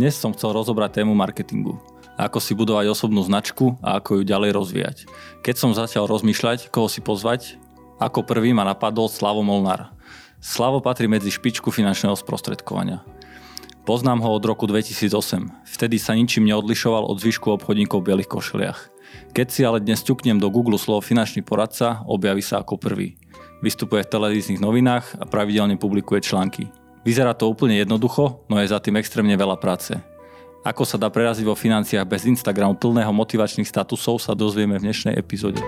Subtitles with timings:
[0.00, 1.76] Dnes som chcel rozobrať tému marketingu.
[2.16, 4.96] Ako si budovať osobnú značku a ako ju ďalej rozvíjať.
[5.44, 7.60] Keď som začal rozmýšľať, koho si pozvať,
[8.00, 9.92] ako prvý ma napadol Slavo Molnár.
[10.40, 13.04] Slavo patrí medzi špičku finančného sprostredkovania.
[13.84, 15.68] Poznám ho od roku 2008.
[15.68, 18.80] Vtedy sa ničím neodlišoval od zvyšku obchodníkov v bielých košeliach.
[19.36, 23.20] Keď si ale dnes ťuknem do Google slovo finančný poradca, objaví sa ako prvý.
[23.60, 26.72] Vystupuje v televíznych novinách a pravidelne publikuje články.
[27.04, 29.92] Vyzerá to úplne jednoducho, no je za tým extrémne veľa práce.
[30.64, 35.20] Ako sa dá preraziť vo financiách bez Instagramu plného motivačných statusov sa dozvieme v dnešnej
[35.20, 35.60] epizóde.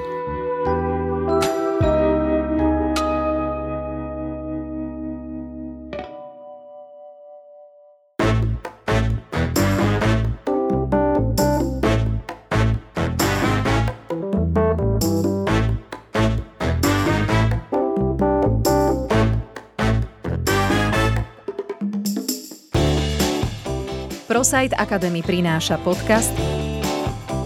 [24.33, 26.33] ProSite Academy prináša podcast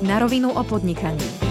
[0.06, 1.45] Na rovinu o podnikaní.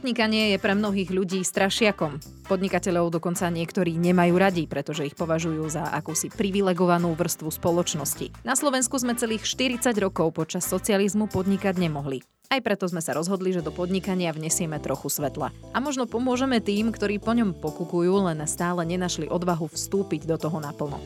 [0.00, 2.24] Podnikanie je pre mnohých ľudí strašiakom.
[2.48, 8.32] Podnikateľov dokonca niektorí nemajú radi, pretože ich považujú za akúsi privilegovanú vrstvu spoločnosti.
[8.40, 12.24] Na Slovensku sme celých 40 rokov počas socializmu podnikať nemohli.
[12.48, 15.52] Aj preto sme sa rozhodli, že do podnikania vnesieme trochu svetla.
[15.76, 20.64] A možno pomôžeme tým, ktorí po ňom pokukujú, len stále nenašli odvahu vstúpiť do toho
[20.64, 20.96] naplno.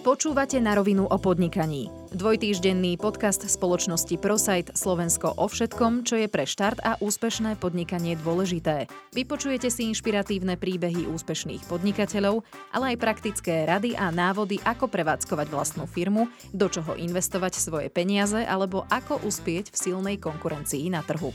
[0.00, 1.92] Počúvate na rovinu o podnikaní.
[2.16, 8.88] Dvojtýždenný podcast spoločnosti ProSite Slovensko o všetkom, čo je pre štart a úspešné podnikanie dôležité.
[9.12, 12.40] Vypočujete si inšpiratívne príbehy úspešných podnikateľov,
[12.72, 18.40] ale aj praktické rady a návody, ako prevádzkovať vlastnú firmu, do čoho investovať svoje peniaze
[18.40, 21.28] alebo ako uspieť v silnej konkurencii na trhu.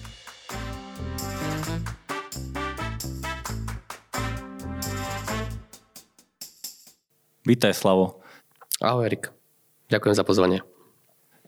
[7.45, 8.24] Vítaj, Slavo.
[8.83, 9.31] Ahoj Erik,
[9.87, 10.59] ďakujem za pozvanie.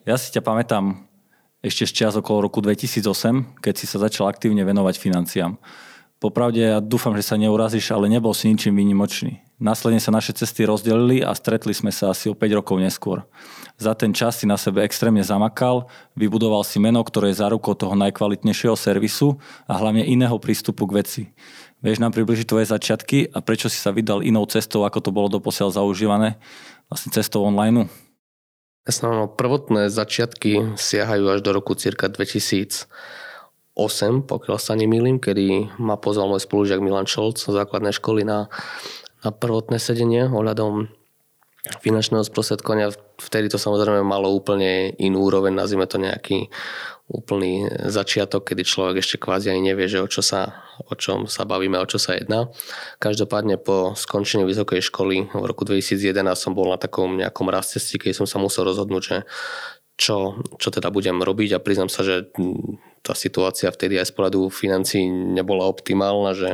[0.08, 1.12] Ja si ťa pamätám
[1.60, 5.60] ešte z čas okolo roku 2008, keď si sa začal aktívne venovať financiám.
[6.24, 9.44] Popravde ja dúfam, že sa neurazíš, ale nebol si ničím výnimočný.
[9.60, 13.28] Následne sa naše cesty rozdelili a stretli sme sa asi o 5 rokov neskôr.
[13.76, 17.92] Za ten čas si na sebe extrémne zamakal, vybudoval si meno, ktoré je zárukou toho
[18.08, 19.36] najkvalitnejšieho servisu
[19.68, 21.24] a hlavne iného prístupu k veci.
[21.84, 25.30] Vieš nám približiť tvoje začiatky a prečo si sa vydal inou cestou, ako to bolo
[25.30, 26.42] doposiaľ zaužívané
[26.88, 27.88] vlastne cestou online?
[28.88, 32.88] Jasné, no, prvotné začiatky siahajú až do roku cirka 2008,
[34.24, 38.48] pokiaľ sa nemýlim, kedy ma pozval môj spolužiak Milan Šolc z základnej školy na,
[39.28, 40.88] na prvotné sedenie ohľadom
[41.84, 42.96] finančného sprostredkovania.
[43.20, 46.48] Vtedy to samozrejme malo úplne inú úroveň, nazvime to nejaký
[47.08, 51.48] úplný začiatok, kedy človek ešte kvázi ani nevie, že o, čo sa, o čom sa
[51.48, 52.52] bavíme, o čo sa jedná.
[53.00, 56.04] Každopádne po skončení vysokej školy v roku 2011
[56.36, 59.18] som bol na takom nejakom raz cesti, keď som sa musel rozhodnúť, že
[59.98, 62.30] čo, čo teda budem robiť a priznám sa, že
[63.02, 66.50] tá situácia vtedy aj z pohľadu financí nebola optimálna, že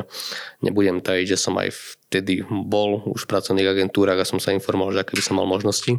[0.63, 1.73] nebudem tajiť, že som aj
[2.07, 5.49] vtedy bol už v pracovných agentúrach a som sa informoval, že aké by som mal
[5.49, 5.97] možnosti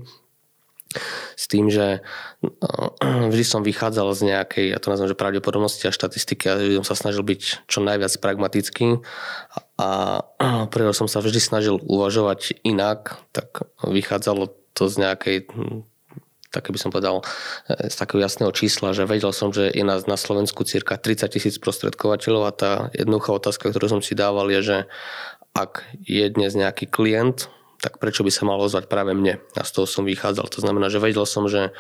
[1.35, 5.95] s tým, že eh, vždy som vychádzal z nejakej, ja to nazvem, že pravdepodobnosti a
[5.95, 9.03] štatistiky a som sa snažil byť čo najviac pragmatický.
[9.79, 9.89] A
[10.73, 15.87] preto som sa vždy snažil uvažovať inak, tak vychádzalo to z nejakej hm,
[16.55, 17.27] také by som povedal,
[17.67, 21.27] eh, z takého jasného čísla, že vedel som, že je nás na Slovensku cirka 30
[21.35, 24.79] tisíc prostredkovateľov a tá jednoduchá otázka, ktorú som si dával je, že
[25.55, 27.51] ak je dnes nejaký klient,
[27.85, 29.45] tak prečo by sa mal ozvať práve mne?
[29.53, 30.49] A z toho som vychádzal.
[30.49, 31.77] To znamená, že vedel som, že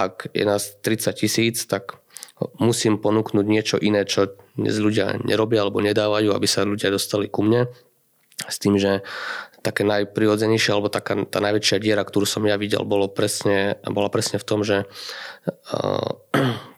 [0.00, 2.00] ak je nás 30 tisíc, tak
[2.56, 7.44] musím ponúknuť niečo iné, čo dnes ľudia nerobia alebo nedávajú, aby sa ľudia dostali ku
[7.44, 7.68] mne.
[8.48, 9.04] S tým, že
[9.60, 14.40] také najprirodzenejšie alebo taká tá najväčšia diera, ktorú som ja videl, bolo presne, bola presne
[14.40, 14.88] v tom, že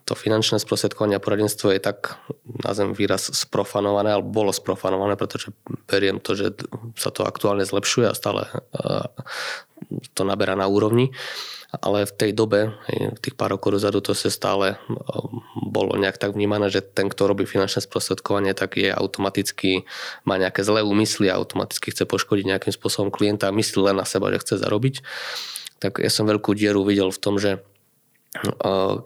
[0.07, 2.15] to finančné sprostredkovanie a poradenstvo je tak,
[2.63, 5.51] nazvem výraz, sprofanované, alebo bolo sprofanované, pretože
[5.83, 6.55] beriem to, že
[6.95, 8.47] sa to aktuálne zlepšuje a stále
[10.15, 11.11] to naberá na úrovni.
[11.67, 12.79] Ale v tej dobe,
[13.19, 14.79] tých pár rokov dozadu, to sa stále
[15.59, 19.83] bolo nejak tak vnímané, že ten, kto robí finančné sprostredkovanie, tak je automaticky,
[20.23, 24.31] má nejaké zlé úmysly automaticky chce poškodiť nejakým spôsobom klienta a myslí len na seba,
[24.31, 25.03] že chce zarobiť.
[25.83, 27.59] Tak ja som veľkú dieru videl v tom, že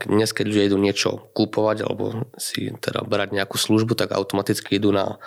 [0.10, 4.92] dnes, keď ľudia idú niečo kúpovať alebo si teda brať nejakú službu, tak automaticky idú
[4.92, 5.22] na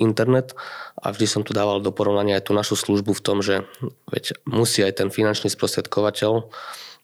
[0.00, 0.56] internet
[0.96, 3.66] a vždy som tu dával do porovnania aj tú našu službu v tom, že
[4.08, 6.48] veď musí aj ten finančný sprostredkovateľ,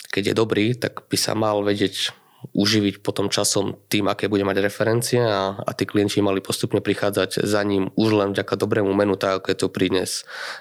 [0.09, 2.15] keď je dobrý, tak by sa mal vedieť
[2.55, 7.43] uživiť potom časom tým, aké bude mať referencie a, a tí klienti mali postupne prichádzať
[7.43, 10.11] za ním už len vďaka dobrému menu, tak ako je to pri dnes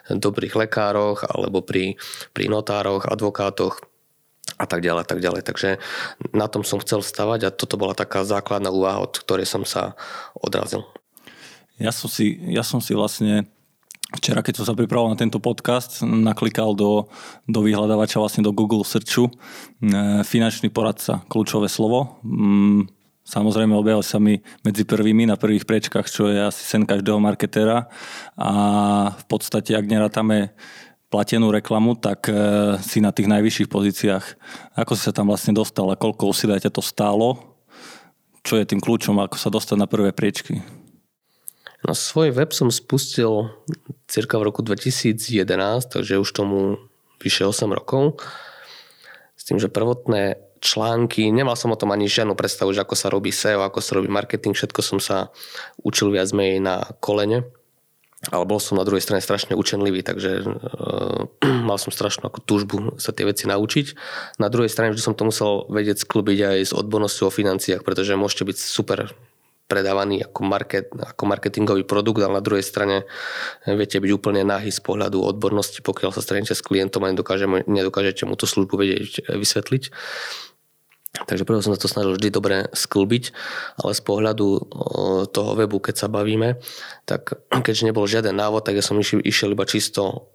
[0.09, 1.99] dobrých lekároch alebo pri,
[2.33, 3.85] pri notároch, advokátoch
[4.55, 5.41] a tak ďalej, tak ďalej.
[5.41, 5.69] Takže
[6.31, 9.97] na tom som chcel stavať a toto bola taká základná úvaha, od ktorej som sa
[10.37, 10.85] odrazil.
[11.75, 13.51] Ja som si, ja som si vlastne
[14.15, 17.11] včera, keď som sa pripravoval na tento podcast, naklikal do,
[17.49, 19.31] do vyhľadávača, vlastne do Google Searchu e,
[20.23, 22.21] finančný poradca, kľúčové slovo.
[22.23, 22.87] Mm,
[23.27, 27.91] samozrejme objavil sa mi medzi prvými na prvých prečkách, čo je asi sen každého marketéra
[28.39, 28.51] a
[29.11, 30.55] v podstate, ak nerátame
[31.09, 32.33] platenú reklamu, tak e,
[32.81, 34.25] si na tých najvyšších pozíciách.
[34.75, 37.55] Ako si sa tam vlastne dostal a koľko úsilia ťa to stálo?
[38.45, 40.61] Čo je tým kľúčom, ako sa dostať na prvé priečky?
[41.85, 43.53] No svoj web som spustil
[44.09, 45.45] cirka v roku 2011,
[45.85, 46.81] takže už tomu
[47.21, 48.17] vyše 8 rokov.
[49.37, 53.13] S tým, že prvotné články, nemal som o tom ani žiadnu predstavu, že ako sa
[53.13, 55.29] robí SEO, ako sa robí marketing, všetko som sa
[55.85, 57.45] učil viac menej na kolene
[58.31, 61.29] ale bol som na druhej strane strašne učenlivý, takže uh,
[61.69, 63.85] mal som strašnú ako túžbu sa tie veci naučiť.
[64.41, 68.17] Na druhej strane vždy som to musel vedieť sklbiť aj s odbornosťou o financiách, pretože
[68.17, 69.13] môžete byť super
[69.65, 73.09] predávaný ako, market, ako marketingový produkt, ale na druhej strane
[73.65, 77.09] viete byť úplne nahý z pohľadu odbornosti, pokiaľ sa stretnete s klientom a
[77.65, 79.83] nedokážete mu tú službu vedieť vysvetliť.
[81.23, 83.31] Takže preto som sa to snažil vždy dobre sklbiť,
[83.79, 84.47] ale z pohľadu
[85.31, 86.59] toho webu, keď sa bavíme,
[87.07, 90.27] tak keďže nebol žiaden návod, tak ja som išiel, iba čisto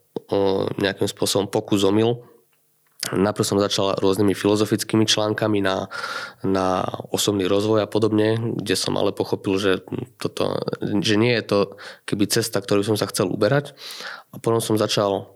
[0.80, 2.24] nejakým spôsobom pokusomil.
[3.00, 5.88] Najprv som začal rôznymi filozofickými článkami na,
[6.44, 9.80] na osobný rozvoj a podobne, kde som ale pochopil, že,
[10.20, 10.60] toto,
[11.00, 11.58] že nie je to
[12.04, 13.72] keby cesta, ktorú som sa chcel uberať.
[14.32, 15.32] A potom som začal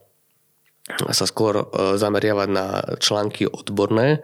[0.93, 1.65] sa skôr
[1.97, 4.21] zameriavať na články odborné,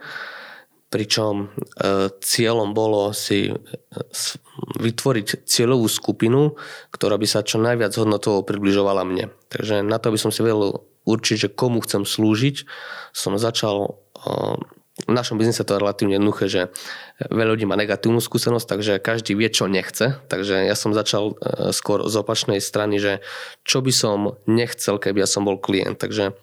[0.91, 3.55] pričom e, cieľom bolo si e,
[4.77, 6.59] vytvoriť cieľovú skupinu,
[6.91, 9.31] ktorá by sa čo najviac hodnotovo približovala mne.
[9.47, 12.67] Takže na to, aby som si vedel určiť, že komu chcem slúžiť,
[13.15, 13.91] som začal e,
[15.01, 16.61] v našom biznise to je relatívne jednoduché, že
[17.31, 20.19] veľa ľudí má negatívnu skúsenosť, takže každý vie, čo nechce.
[20.29, 21.33] Takže ja som začal
[21.73, 23.25] skôr z opačnej strany, že
[23.65, 25.97] čo by som nechcel, keby ja som bol klient.
[25.97, 26.37] Takže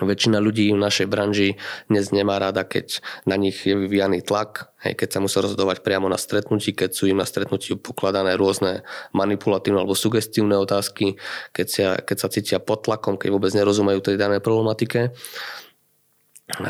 [0.00, 1.54] Väčšina ľudí v našej branži
[1.86, 2.98] dnes nemá rada, keď
[3.28, 7.06] na nich je vyvíjaný tlak, hej, keď sa musia rozhodovať priamo na stretnutí, keď sú
[7.06, 8.82] im na stretnutí pokladané rôzne
[9.14, 11.20] manipulatívne alebo sugestívne otázky,
[11.54, 15.14] keď sa, keď sa cítia pod tlakom, keď vôbec nerozumejú tej danej problematike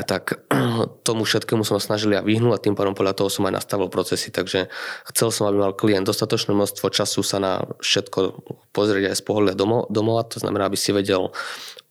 [0.06, 0.46] tak
[1.06, 4.30] tomu všetkému som snažil ja vyhnúť a tým pádom podľa toho som aj nastavil procesy,
[4.30, 4.70] takže
[5.10, 9.90] chcel som, aby mal klient dostatočné množstvo času sa na všetko pozrieť aj z pohľadu
[9.90, 11.34] domova, to znamená, aby si vedel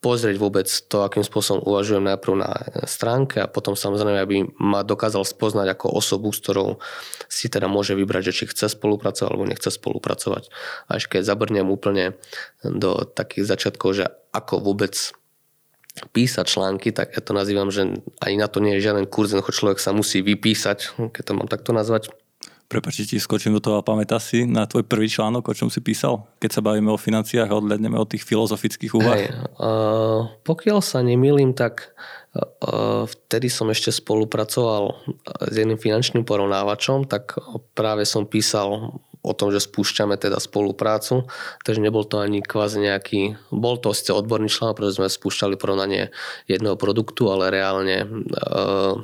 [0.00, 2.52] pozrieť vôbec to, akým spôsobom uvažujem najprv na
[2.88, 6.80] stránke a potom samozrejme, aby ma dokázal spoznať ako osobu, s ktorou
[7.28, 10.52] si teda môže vybrať, že či chce spolupracovať alebo nechce spolupracovať.
[10.92, 12.20] Až keď zabrnem úplne
[12.60, 14.92] do takých začiatkov, že ako vôbec
[15.94, 17.86] písať články, tak ja to nazývam, že
[18.18, 21.46] ani na to nie je žiaden kurz, jednoducho človek sa musí vypísať, keď to mám
[21.46, 22.10] takto nazvať
[22.64, 25.84] Prepačte, ti skočím do toho a pamätáš si na tvoj prvý článok, o čom si
[25.84, 26.24] písal?
[26.40, 29.20] Keď sa bavíme o financiách a odhľadneme od tých filozofických úvah.
[29.20, 31.92] Hey, uh, pokiaľ sa nemýlim, tak
[32.34, 37.36] uh, vtedy som ešte spolupracoval s jedným finančným porovnávačom, tak
[37.76, 41.24] práve som písal o tom, že spúšťame teda spoluprácu,
[41.64, 46.12] takže nebol to ani kvázi nejaký, bol to ste odborný článok, pretože sme spúšťali porovnanie
[46.44, 49.00] jedného produktu, ale reálne uh,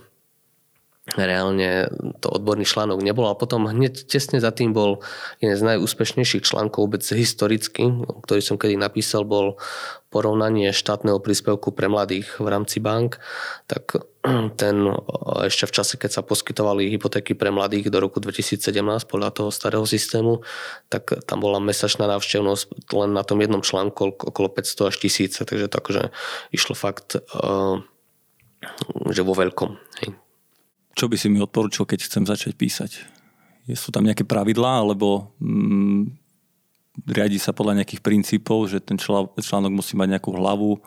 [1.09, 1.89] reálne
[2.21, 5.01] to odborný článok nebol a potom hneď tesne za tým bol
[5.41, 7.89] jeden z najúspešnejších článkov vôbec historicky,
[8.29, 9.57] ktorý som kedy napísal, bol
[10.13, 13.17] porovnanie štátneho príspevku pre mladých v rámci bank,
[13.65, 13.97] tak
[14.61, 14.77] ten
[15.49, 18.61] ešte v čase, keď sa poskytovali hypotéky pre mladých do roku 2017
[19.09, 20.45] podľa toho starého systému,
[20.93, 25.67] tak tam bola mesačná návštevnosť len na tom jednom článku okolo 500 až 1000, takže
[25.67, 26.03] to akože
[26.53, 27.77] išlo fakt eh,
[29.09, 29.81] že vo veľkom.
[30.95, 32.91] Čo by si mi odporučil, keď chcem začať písať?
[33.79, 36.03] Sú tam nejaké pravidlá, alebo mm,
[37.07, 40.83] riadi sa podľa nejakých princípov, že ten článok musí mať nejakú hlavu,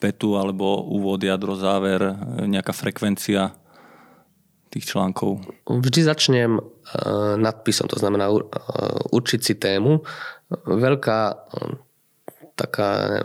[0.00, 2.00] petu, alebo úvod, jadro, záver,
[2.48, 3.52] nejaká frekvencia
[4.72, 5.44] tých článkov?
[5.66, 8.46] Vždy začnem uh, nadpisom, to znamená uh,
[9.12, 10.00] určiť si tému.
[10.64, 11.50] Veľká
[12.60, 13.24] taká,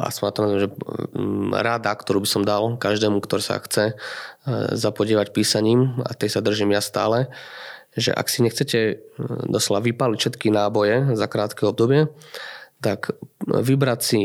[0.00, 3.92] aspoň to že mm, rada, ktorú by som dal každému, ktorý sa chce
[4.72, 7.28] zapodievať písaním, a tej sa držím ja stále,
[7.92, 9.04] že ak si nechcete
[9.50, 12.08] doslova vypáliť všetky náboje za krátke obdobie,
[12.80, 13.12] tak
[13.44, 14.20] vybrať si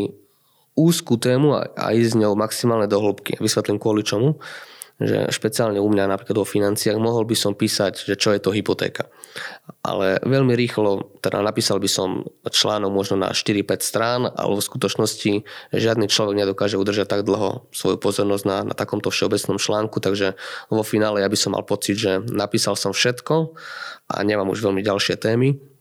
[0.76, 3.40] úzkú tému a ísť s ňou maximálne do hĺbky.
[3.40, 4.40] Vysvetlím kvôli čomu
[4.96, 8.56] že špeciálne u mňa napríklad o financiách mohol by som písať, že čo je to
[8.56, 9.12] hypotéka.
[9.84, 15.32] Ale veľmi rýchlo, teda napísal by som článok možno na 4-5 strán, ale v skutočnosti
[15.76, 20.40] žiadny človek nedokáže udržať tak dlho svoju pozornosť na, na takomto všeobecnom článku, takže
[20.72, 23.52] vo finále ja by som mal pocit, že napísal som všetko
[24.08, 25.75] a nemám už veľmi ďalšie témy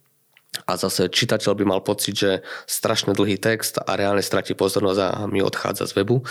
[0.63, 2.31] a zase čitateľ by mal pocit, že
[2.65, 6.23] strašne dlhý text a reálne stratí pozornosť a mi odchádza z webu.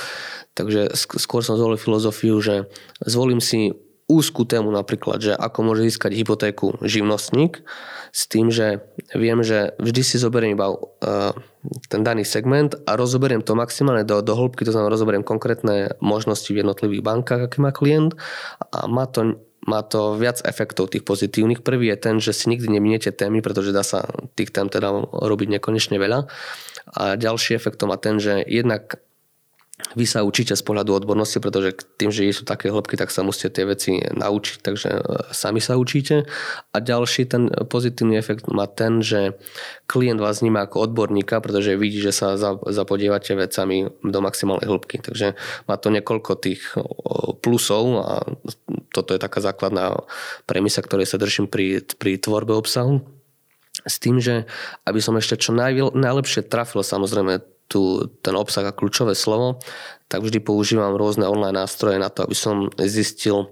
[0.57, 2.65] Takže skôr som zvolil filozofiu, že
[3.05, 7.65] zvolím si úzkú tému napríklad, že ako môže získať hypotéku živnostník
[8.13, 8.85] s tým, že
[9.17, 11.33] viem, že vždy si zoberiem iba uh,
[11.89, 16.53] ten daný segment a rozoberiem to maximálne do, do hĺbky, to znamená rozoberiem konkrétne možnosti
[16.53, 18.13] v jednotlivých bankách, aký má klient
[18.61, 21.65] a má to má to viac efektov tých pozitívnych.
[21.65, 24.05] Prvý je ten, že si nikdy neminiete témy, pretože dá sa
[24.37, 26.29] tých tém teda robiť nekonečne veľa.
[26.95, 29.01] A ďalší efekt má ten, že jednak
[29.93, 33.61] vy sa učíte z pohľadu odbornosti, pretože tým, že sú také hĺbky, tak sa musíte
[33.61, 35.01] tie veci naučiť, takže e,
[35.31, 36.25] sami sa učíte.
[36.73, 39.37] A ďalší ten pozitívny efekt má ten, že
[39.85, 45.05] klient vás vníma ako odborníka, pretože vidí, že sa zapodievate vecami do maximálnej hĺbky.
[45.05, 45.37] Takže
[45.69, 46.75] má to niekoľko tých
[47.45, 48.13] plusov a
[48.91, 50.01] toto je taká základná
[50.49, 53.05] premisa, ktorej sa držím pri, pri tvorbe obsahu.
[53.85, 54.49] S tým, že
[54.89, 59.61] aby som ešte čo najlepšie trafil samozrejme tú, ten obsah a kľúčové slovo,
[60.09, 63.51] tak vždy používam rôzne online nástroje na to, aby som zistil,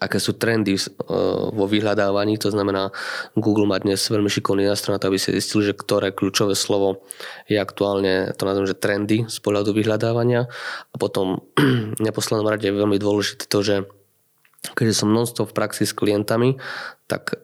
[0.00, 0.80] aké sú trendy e,
[1.52, 2.92] vo vyhľadávaní, to znamená
[3.36, 7.04] Google má dnes veľmi šikovný nástroj na to, aby si zistil, že ktoré kľúčové slovo
[7.48, 10.48] je aktuálne, to nazvem, že trendy z pohľadu vyhľadávania.
[10.92, 11.44] A potom
[11.98, 13.76] v neposlednom rade je veľmi dôležité to, že
[14.72, 16.56] keďže som non-stop v praxi s klientami,
[17.04, 17.43] tak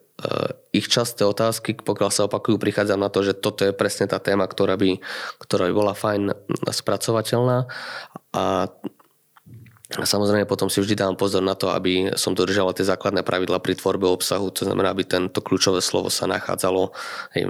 [0.71, 4.45] ich časté otázky, pokiaľ sa opakujú, prichádzam na to, že toto je presne tá téma,
[4.45, 5.01] ktorá by,
[5.41, 6.31] ktorá by bola fajn
[6.69, 7.65] spracovateľná.
[8.37, 8.69] A
[9.91, 13.75] Samozrejme potom si vždy dám pozor na to, aby som dodržala tie základné pravidla pri
[13.75, 16.95] tvorbe obsahu, to znamená, aby tento kľúčové slovo sa nachádzalo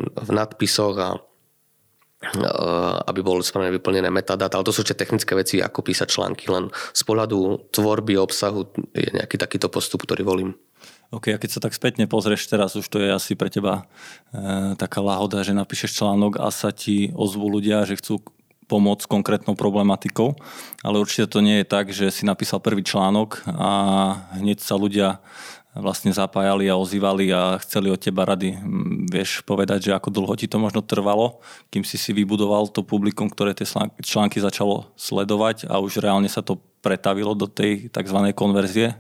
[0.02, 5.62] v nadpisoch a eh, aby boli správne vyplnené metadata, ale to sú tie technické veci,
[5.62, 10.58] ako písať články, len z pohľadu tvorby obsahu je nejaký takýto postup, ktorý volím.
[11.12, 13.84] OK, a keď sa tak spätne pozrieš teraz, už to je asi pre teba
[14.32, 18.24] e, taká láhoda, že napíšeš článok a sa ti ozvú ľudia, že chcú
[18.72, 20.40] pomôcť konkrétnou problematikou,
[20.80, 23.72] ale určite to nie je tak, že si napísal prvý článok a
[24.40, 25.20] hneď sa ľudia
[25.76, 28.56] vlastne zapájali a ozývali a chceli od teba rady.
[29.12, 33.28] Vieš povedať, že ako dlho ti to možno trvalo, kým si si vybudoval to publikum,
[33.28, 33.68] ktoré tie
[34.00, 38.20] články začalo sledovať a už reálne sa to pretavilo do tej tzv.
[38.32, 38.96] konverzie?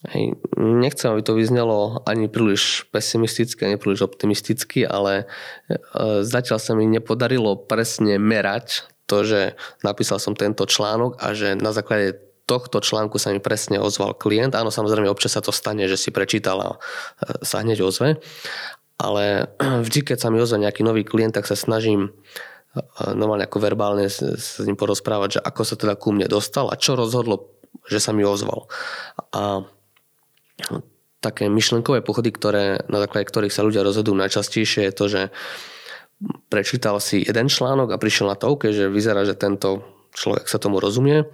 [0.00, 5.28] Hej, nechcem, aby to vyznelo ani príliš pesimisticky, ani príliš optimisticky, ale
[5.68, 5.84] e,
[6.24, 9.40] zatiaľ sa mi nepodarilo presne merať to, že
[9.84, 12.16] napísal som tento článok a že na základe
[12.48, 14.56] tohto článku sa mi presne ozval klient.
[14.56, 18.24] Áno, samozrejme, občas sa to stane, že si prečítal a e, sa hneď ozve.
[18.96, 19.52] Ale
[19.84, 22.80] vždy, keď sa mi ozve nejaký nový klient, tak sa snažím e,
[23.12, 26.96] normálne ako verbálne s ním porozprávať, že ako sa teda ku mne dostal a čo
[26.96, 27.52] rozhodlo,
[27.84, 28.64] že sa mi ozval.
[29.36, 29.68] A
[31.20, 35.22] také myšlenkové pochody, ktoré, na základe ktorých sa ľudia rozhodujú najčastejšie je to, že
[36.48, 39.84] prečítal si jeden článok a prišiel na to, okay, že vyzerá, že tento
[40.16, 41.28] človek sa tomu rozumie.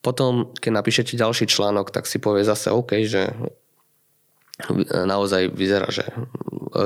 [0.00, 3.32] Potom, keď napíšete ďalší článok, tak si povie zase OK, že
[4.88, 6.06] naozaj vyzerá, že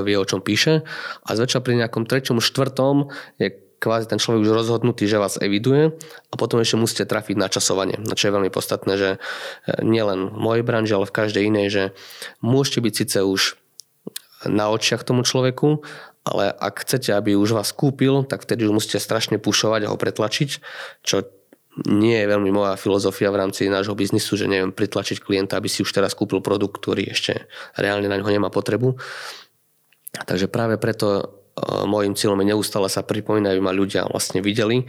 [0.02, 0.82] vie, o čom píše.
[1.22, 5.96] A zväčša pri nejakom treťom, štvrtom je kvázi ten človek už rozhodnutý, že vás eviduje
[6.28, 7.96] a potom ešte musíte trafiť na časovanie.
[7.96, 9.18] No čo je veľmi podstatné, že e,
[9.80, 11.84] nielen v mojej branži, ale v každej inej, že
[12.44, 13.56] môžete byť síce už
[14.44, 15.80] na očiach tomu človeku,
[16.28, 19.96] ale ak chcete, aby už vás kúpil, tak vtedy už musíte strašne pušovať a ho
[19.96, 20.50] pretlačiť,
[21.00, 21.24] čo
[21.88, 25.80] nie je veľmi moja filozofia v rámci nášho biznisu, že neviem pritlačiť klienta, aby si
[25.80, 29.00] už teraz kúpil produkt, ktorý ešte reálne na ňo nemá potrebu.
[30.10, 31.39] Takže práve preto
[31.86, 34.86] môjim cieľom je neustále sa pripomínať, aby ma ľudia vlastne videli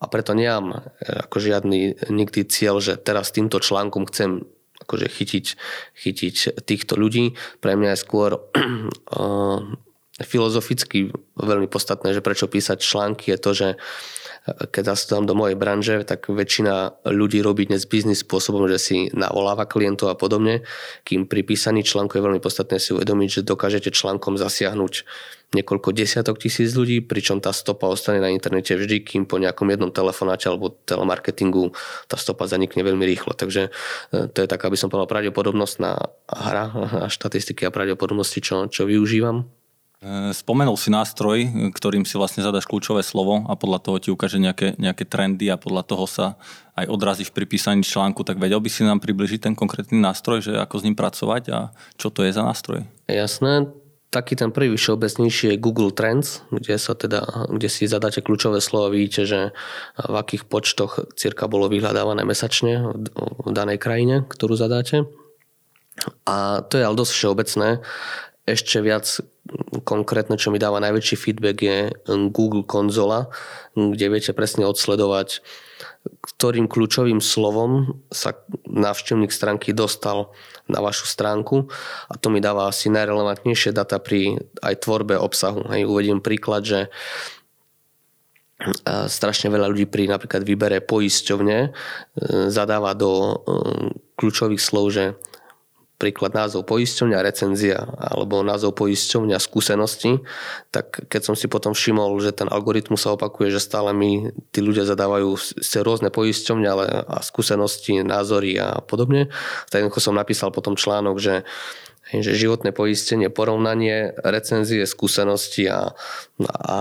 [0.00, 0.76] a preto nemám e,
[1.26, 4.44] ako žiadny nikdy cieľ, že teraz týmto článkom chcem
[4.80, 5.46] akože chytiť,
[5.94, 7.36] chytiť týchto ľudí.
[7.60, 9.60] Pre mňa je skôr uh,
[10.32, 13.68] filozoficky veľmi podstatné, že prečo písať články je to, že
[14.46, 19.68] keď sa do mojej branže, tak väčšina ľudí robí dnes biznis spôsobom, že si navoláva
[19.68, 20.64] klientov a podobne,
[21.04, 25.04] kým pri písaní článku je veľmi podstatné si uvedomiť, že dokážete článkom zasiahnuť
[25.50, 29.90] niekoľko desiatok tisíc ľudí, pričom tá stopa ostane na internete vždy, kým po nejakom jednom
[29.90, 31.74] telefonáte alebo telemarketingu
[32.06, 33.34] tá stopa zanikne veľmi rýchlo.
[33.34, 33.68] Takže
[34.14, 35.98] e, to je taká, aby som povedal, pravdepodobnosť na
[36.30, 36.64] hra
[37.02, 39.50] a štatistiky a pravdepodobnosti, čo, čo využívam.
[40.00, 41.44] E, spomenul si nástroj,
[41.76, 45.60] ktorým si vlastne zadaš kľúčové slovo a podľa toho ti ukáže nejaké, nejaké trendy a
[45.60, 46.26] podľa toho sa
[46.72, 50.52] aj odrazíš pri písaní článku, tak vedel by si nám približiť ten konkrétny nástroj, že
[50.56, 51.58] ako s ním pracovať a
[52.00, 52.88] čo to je za nástroj?
[53.12, 53.68] Jasné,
[54.08, 58.88] taký ten prvý všeobecnejší je Google Trends, kde, sa teda, kde si zadáte kľúčové slovo
[58.88, 59.40] a vidíte, že
[60.00, 63.04] v akých počtoch cirka bolo vyhľadávané mesačne
[63.36, 65.04] v danej krajine, ktorú zadáte.
[66.24, 67.68] A to je ale dosť všeobecné.
[68.50, 69.06] Ešte viac
[69.86, 71.78] konkrétne, čo mi dáva najväčší feedback je
[72.34, 73.30] Google konzola,
[73.78, 75.42] kde viete presne odsledovať
[76.00, 78.32] ktorým kľúčovým slovom sa
[78.64, 80.32] návštevník stránky dostal
[80.64, 81.68] na vašu stránku
[82.08, 85.68] a to mi dáva asi najrelevantnejšie data pri aj tvorbe obsahu.
[85.68, 86.80] Hej, uvediem príklad, že
[89.08, 91.68] strašne veľa ľudí pri napríklad výbere poisťovne e,
[92.52, 93.40] zadáva do
[94.20, 95.16] kľúčových slov, že
[96.00, 100.24] príklad názov poisťovňa, recenzia alebo názov poisťovňa, skúsenosti,
[100.72, 104.64] tak keď som si potom všimol, že ten algoritmus sa opakuje, že stále mi tí
[104.64, 105.36] ľudia zadávajú
[105.84, 109.28] rôzne poisťovne ale a skúsenosti, názory a podobne,
[109.68, 111.44] tak som napísal potom článok, že
[112.18, 115.94] že životné poistenie, porovnanie, recenzie, skúsenosti a,
[116.42, 116.76] a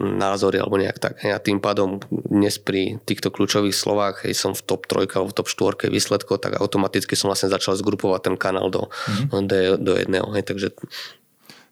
[0.00, 1.20] názory alebo nejak tak.
[1.28, 5.36] A tým pádom dnes pri týchto kľúčových slovách hej, som v top 3 alebo v
[5.36, 9.44] top 4 výsledkov, tak automaticky som vlastne začal zgrupovať ten kanál do, mm-hmm.
[9.44, 10.26] do, do jedného.
[10.32, 10.68] Hej, takže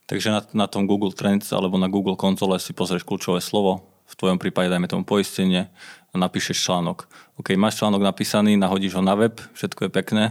[0.09, 4.15] Takže na, na tom Google Trends alebo na Google konzole si pozrieš kľúčové slovo, v
[4.17, 5.69] tvojom prípade dajme tomu poistenie
[6.09, 7.05] a napíšeš článok.
[7.37, 10.25] OK, máš článok napísaný, nahodíš ho na web, všetko je pekné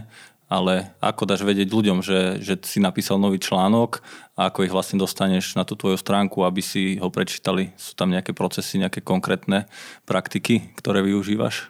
[0.48, 4.00] ale ako dáš vedieť ľuďom, že, že si napísal nový článok
[4.32, 7.76] a ako ich vlastne dostaneš na tú tvoju stránku, aby si ho prečítali?
[7.76, 9.68] Sú tam nejaké procesy, nejaké konkrétne
[10.08, 11.68] praktiky, ktoré využívaš?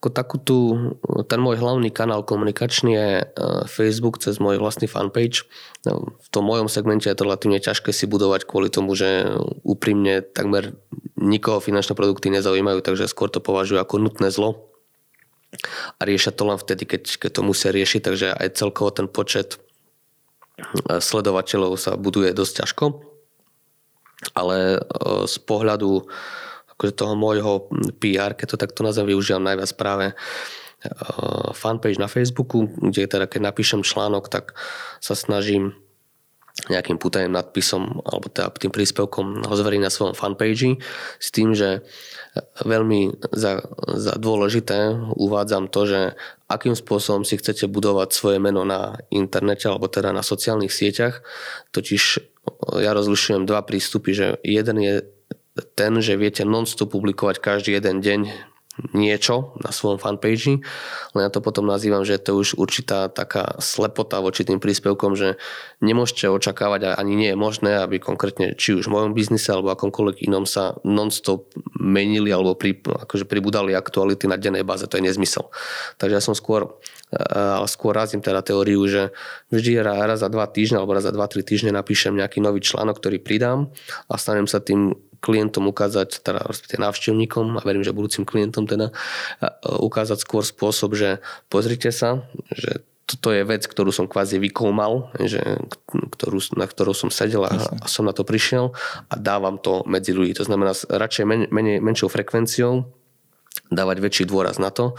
[0.00, 0.56] Ako takú tu,
[1.28, 3.24] ten môj hlavný kanál komunikačný je e,
[3.68, 5.44] Facebook cez môj vlastný fanpage.
[5.84, 9.28] No, v tom mojom segmente je to relatívne ťažké si budovať kvôli tomu, že
[9.60, 10.72] úprimne takmer
[11.20, 14.69] nikoho finančné produkty nezaujímajú, takže skôr to považujú ako nutné zlo
[15.98, 19.58] a riešia to len vtedy, keď, keď to musia riešiť, takže aj celkovo ten počet
[19.58, 22.84] e, sledovateľov sa buduje dosť ťažko.
[24.38, 24.80] Ale e,
[25.26, 26.06] z pohľadu
[26.76, 27.66] akože toho môjho
[27.98, 30.14] PR, keď to takto nazvem, využívam najviac práve e,
[31.52, 34.54] fanpage na Facebooku, kde teda keď napíšem článok, tak
[35.02, 35.74] sa snažím
[36.68, 40.76] nejakým putajným nadpisom alebo teda tým príspevkom ho zveriť na svojom fanpage
[41.16, 41.82] s tým, že
[42.62, 43.64] veľmi za,
[43.96, 46.00] za dôležité uvádzam to, že
[46.46, 51.22] akým spôsobom si chcete budovať svoje meno na internete alebo teda na sociálnych sieťach.
[51.74, 52.02] Totiž
[52.82, 54.94] ja rozlišujem dva prístupy, že jeden je
[55.74, 58.20] ten, že viete non-stop publikovať každý jeden deň
[58.96, 60.62] niečo na svojom fanpage,
[61.12, 65.36] len ja to potom nazývam, že to už určitá taká slepota voči tým príspevkom, že
[65.84, 69.74] nemôžete očakávať a ani nie je možné, aby konkrétne či už v mojom biznise alebo
[69.74, 75.06] akomkoľvek inom sa non-stop menili alebo pri, akože pribudali aktuality na dennej báze, to je
[75.06, 75.52] nezmysel.
[76.00, 76.80] Takže ja som skôr
[77.10, 79.10] ale skôr razím teda teóriu, že
[79.50, 83.02] vždy raz za dva týždne alebo raz za dva, tri týždne napíšem nejaký nový článok,
[83.02, 83.74] ktorý pridám
[84.06, 86.48] a stanem sa tým klientom ukázať, teda
[86.80, 88.90] návštevníkom a verím, že budúcim klientom teda
[89.64, 91.20] ukázať skôr spôsob, že
[91.52, 95.42] pozrite sa, že toto je vec, ktorú som kvázi vykoumal, že,
[95.90, 97.50] ktorú, na ktorú som sedel a,
[97.82, 98.70] a som na to prišiel
[99.10, 100.38] a dávam to medzi ľudí.
[100.38, 102.86] To znamená radšej men, menej, menšou frekvenciou
[103.70, 104.98] dávať väčší dôraz na to.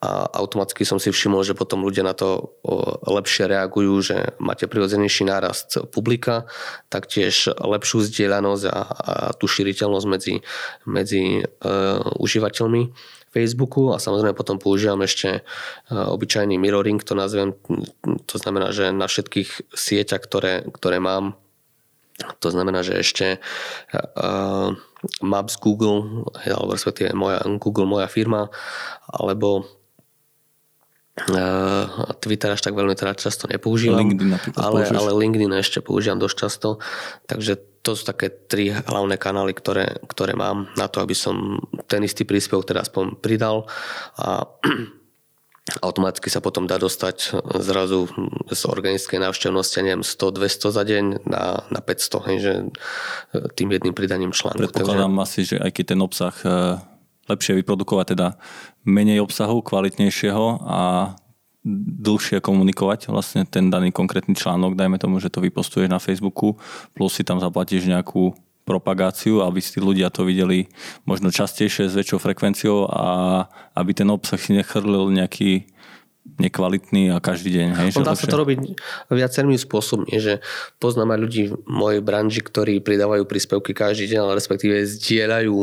[0.00, 2.56] A automaticky som si všimol, že potom ľudia na to
[3.04, 6.48] lepšie reagujú, že máte prirodzenejší nárast publika,
[6.92, 10.34] taktiež lepšiu zdieľanosť a, a tú šíriteľnosť medzi,
[10.88, 12.92] medzi uh, užívateľmi
[13.32, 13.92] Facebooku.
[13.92, 17.56] A samozrejme potom používam ešte uh, obyčajný mirroring, to nazvem,
[18.24, 21.36] to znamená, že na všetkých sieťach, ktoré, ktoré mám,
[22.40, 24.76] to znamená, že ešte uh,
[25.24, 28.52] Maps Google, alebo respektíve moja, Google moja firma,
[29.08, 29.64] alebo
[31.28, 31.84] uh,
[32.20, 34.00] Twitter až tak veľmi teda často nepoužívam.
[34.00, 36.68] LinkedIn ale, ale LinkedIn ešte používam dosť často.
[37.24, 41.56] Takže to sú také tri hlavné kanály, ktoré, ktoré mám na to, aby som
[41.88, 43.64] ten istý príspevok teda aspoň pridal
[44.20, 44.44] a
[45.78, 48.10] automaticky sa potom dá dostať zrazu
[48.50, 52.52] z organickej návštevnosti, neviem, 100-200 za deň na, na 500, hej, že
[53.54, 54.58] tým jedným pridaním článku.
[54.58, 55.24] Predpokladám Takže...
[55.24, 56.48] asi, že aj keď ten obsah e,
[57.30, 58.28] lepšie vyprodukovať teda
[58.82, 60.80] menej obsahu, kvalitnejšieho a
[62.00, 66.56] dlhšie komunikovať vlastne ten daný konkrétny článok, dajme tomu, že to vypostuješ na Facebooku,
[66.96, 68.32] plus si tam zaplatíš nejakú
[68.70, 70.70] propagáciu, aby si ľudia to videli
[71.02, 73.06] možno častejšie s väčšou frekvenciou a
[73.74, 75.66] aby ten obsah si nechrlil nejaký
[76.38, 77.68] nekvalitný a každý deň.
[77.74, 78.76] Hej, no, dá sa to robiť
[79.10, 80.44] viacerými spôsobmi, že
[80.78, 85.58] poznám aj ľudí v mojej branži, ktorí pridávajú príspevky každý deň, ale respektíve zdieľajú,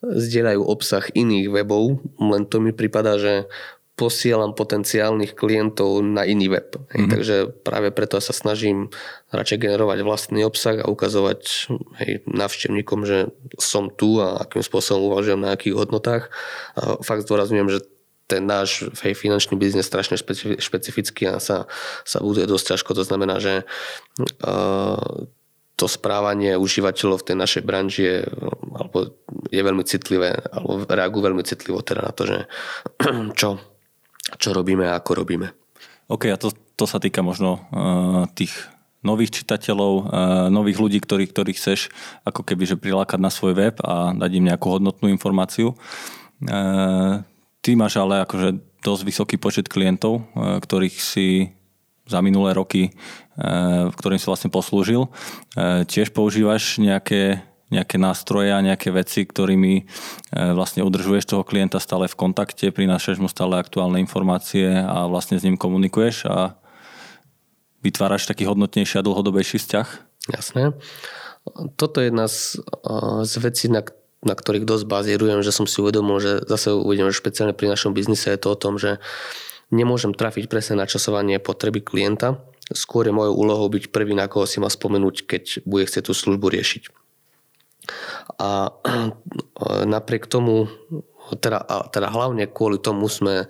[0.00, 3.50] zdieľajú obsah iných webov, len to mi prípada, že
[4.00, 6.72] posielam potenciálnych klientov na iný web.
[6.72, 7.10] Mm-hmm.
[7.12, 8.88] Takže práve preto sa snažím
[9.28, 11.68] radšej generovať vlastný obsah a ukazovať
[12.00, 13.28] hej, navštevníkom, že
[13.60, 16.32] som tu a akým spôsobom uvažujem na akých hodnotách.
[16.80, 17.84] A fakt zdôrazňujem, že
[18.24, 20.16] ten náš hej, finančný biznes strašne
[20.56, 21.68] špecifický a sa,
[22.08, 22.96] sa buduje dosť ťažko.
[22.96, 23.68] To znamená, že
[24.40, 25.28] uh,
[25.76, 28.16] to správanie užívateľov v tej našej branži je,
[28.76, 29.12] alebo
[29.48, 32.38] je veľmi citlivé, alebo reagujú veľmi citlivo teda na to, že
[33.40, 33.69] čo
[34.36, 35.50] čo robíme a ako robíme.
[36.10, 38.50] OK, a to, to sa týka možno uh, tých
[39.00, 40.04] nových čitateľov, uh,
[40.52, 41.80] nových ľudí, ktorých, ktorých chceš
[42.26, 45.78] ako keby že prilákať na svoj web a dať im nejakú hodnotnú informáciu.
[46.42, 47.22] Uh,
[47.62, 51.52] ty máš ale akože dosť vysoký počet klientov, ktorých si
[52.08, 55.12] za minulé roky, uh, ktorým si vlastne poslúžil.
[55.84, 59.82] Tiež používaš nejaké nejaké nástroje a nejaké veci, ktorými e,
[60.52, 65.46] vlastne udržuješ toho klienta stále v kontakte, prinášaš mu stále aktuálne informácie a vlastne s
[65.46, 66.58] ním komunikuješ a
[67.80, 69.88] vytváraš taký hodnotnejší a dlhodobejší vzťah?
[70.34, 70.74] Jasné.
[71.80, 73.86] Toto je jedna z, e, z vecí, na,
[74.26, 77.94] na ktorých dosť bazírujem, že som si uvedomil, že zase uvidím, že špeciálne pri našom
[77.94, 78.98] biznise je to o tom, že
[79.70, 82.42] nemôžem trafiť presne na časovanie potreby klienta.
[82.70, 86.14] Skôr je mojou úlohou byť prvý, na koho si má spomenúť, keď bude chcieť tú
[86.14, 86.99] službu riešiť.
[88.40, 88.72] A
[89.84, 90.64] napriek tomu
[91.38, 93.46] teda, a teda hlavne kvôli tomu sme,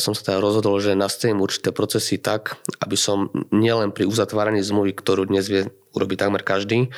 [0.00, 4.96] som sa teda rozhodol, že nastavím určité procesy tak, aby som nielen pri uzatváraní zmluvy,
[4.96, 6.88] ktorú dnes vie urobiť takmer každý,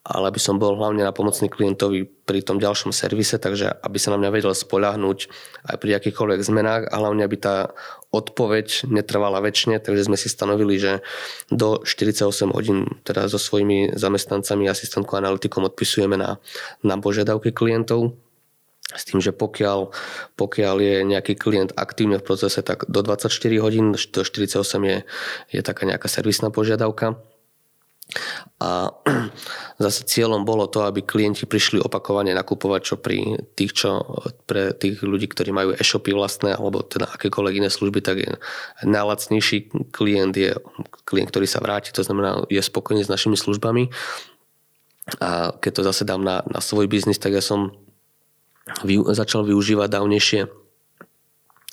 [0.00, 4.16] ale aby som bol hlavne na pomocný klientovi pri tom ďalšom servise, takže aby sa
[4.16, 5.18] na mňa vedel spoľahnúť
[5.68, 7.76] aj pri akýchkoľvek zmenách a hlavne aby tá
[8.08, 11.04] odpoveď netrvala väčšine, takže sme si stanovili, že
[11.52, 16.40] do 48 hodín teda so svojimi zamestnancami, asistentkou, analytikom odpisujeme na,
[16.80, 18.16] na požiadavky klientov,
[18.90, 19.94] s tým, že pokiaľ,
[20.34, 23.30] pokiaľ je nejaký klient aktívne v procese, tak do 24
[23.62, 24.98] hodín, do 48 je,
[25.54, 27.20] je taká nejaká servisná požiadavka.
[28.60, 28.92] A
[29.84, 34.04] zase cieľom bolo to, aby klienti prišli opakovane nakupovať, čo pri tých, čo
[34.44, 38.30] pre tých ľudí, ktorí majú e-shopy vlastné, alebo teda akékoľvek iné služby, tak je
[38.84, 40.52] najlacnejší klient je
[41.08, 43.88] klient, ktorý sa vráti, to znamená, je spokojný s našimi službami.
[45.18, 47.74] A keď to zase dám na, na svoj biznis, tak ja som
[48.86, 50.59] vy, začal využívať dávnejšie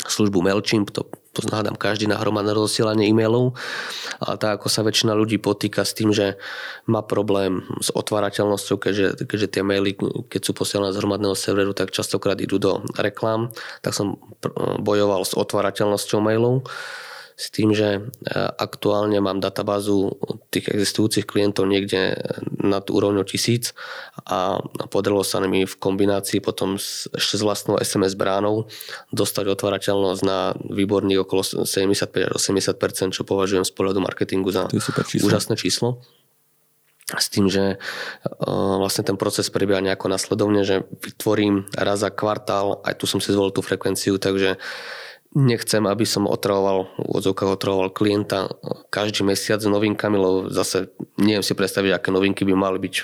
[0.06, 3.58] službu MailChimp, to poznádam každý na hromadné rozsielanie e-mailov,
[4.22, 6.38] ale tak ako sa väčšina ľudí potýka s tým, že
[6.90, 9.98] má problém s otvárateľnosťou, keďže, keďže tie maily,
[10.30, 13.54] keď sú posielané z hromadného serveru, tak častokrát idú do reklám,
[13.86, 14.18] tak som
[14.82, 16.66] bojoval s otvárateľnosťou mailov
[17.38, 20.18] s tým, že e, aktuálne mám databázu
[20.50, 22.18] tých existujúcich klientov niekde
[22.58, 23.78] nad úrovňou tisíc
[24.26, 24.58] a
[24.90, 28.66] podarilo sa mi v kombinácii potom s, ešte s vlastnou SMS bránou
[29.14, 34.66] dostať otvárateľnosť na výborných okolo 75 až 80 čo považujem z pohľadu marketingu za
[35.06, 35.30] číslo.
[35.30, 36.02] úžasné číslo
[37.08, 42.84] s tým, že uh, vlastne ten proces prebieha nejako nasledovne, že vytvorím raz za kvartál,
[42.84, 44.60] aj tu som si zvolil tú frekvenciu, takže
[45.38, 48.50] nechcem, aby som otravoval, v otravoval klienta
[48.90, 50.90] každý mesiac s novinkami, lebo zase
[51.22, 52.96] neviem si predstaviť, aké novinky by mali byť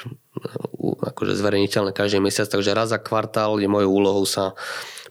[1.14, 4.58] akože zverejniteľné každý mesiac, takže raz za kvartál je mojou úlohou sa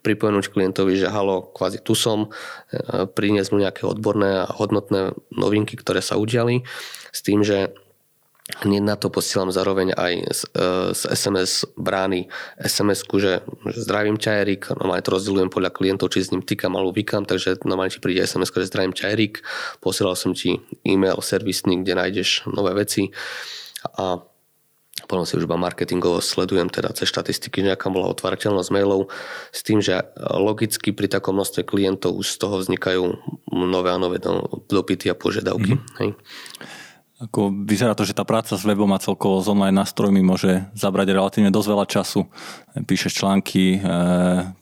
[0.02, 2.26] pripojenúť klientovi, že halo, kvázi tu som,
[2.74, 6.66] e, priniesť mu nejaké odborné a hodnotné novinky, ktoré sa udiali,
[7.14, 7.70] s tým, že
[8.60, 10.42] Hneď na to posielam zároveň aj z,
[10.92, 12.28] z SMS brány
[12.60, 13.40] SMS-ku, že,
[13.72, 17.24] že zdravím ťa Erik, normálne to rozdielujem podľa klientov, či s ním týkam alebo vykam,
[17.24, 19.40] takže normálne ti príde SMS, že zdravím ťa Erik,
[19.80, 23.08] posielal som ti e-mail servisný, kde nájdeš nové veci
[23.96, 24.20] a
[25.08, 29.10] potom si už iba marketingovo sledujem teda cez štatistiky, nejaká bola otvárateľnosť mailov
[29.50, 33.02] s tým, že logicky pri takom množstve klientov už z toho vznikajú
[33.50, 34.22] nové a nové
[34.68, 35.80] dopity a požiadavky.
[35.80, 35.96] Mm-hmm.
[35.98, 36.10] Hej.
[37.22, 41.14] Ako vyzerá to, že tá práca s webom a celkovo s online nástrojmi môže zabrať
[41.14, 42.26] relatívne dosť veľa času.
[42.74, 43.80] Píšeš články, e,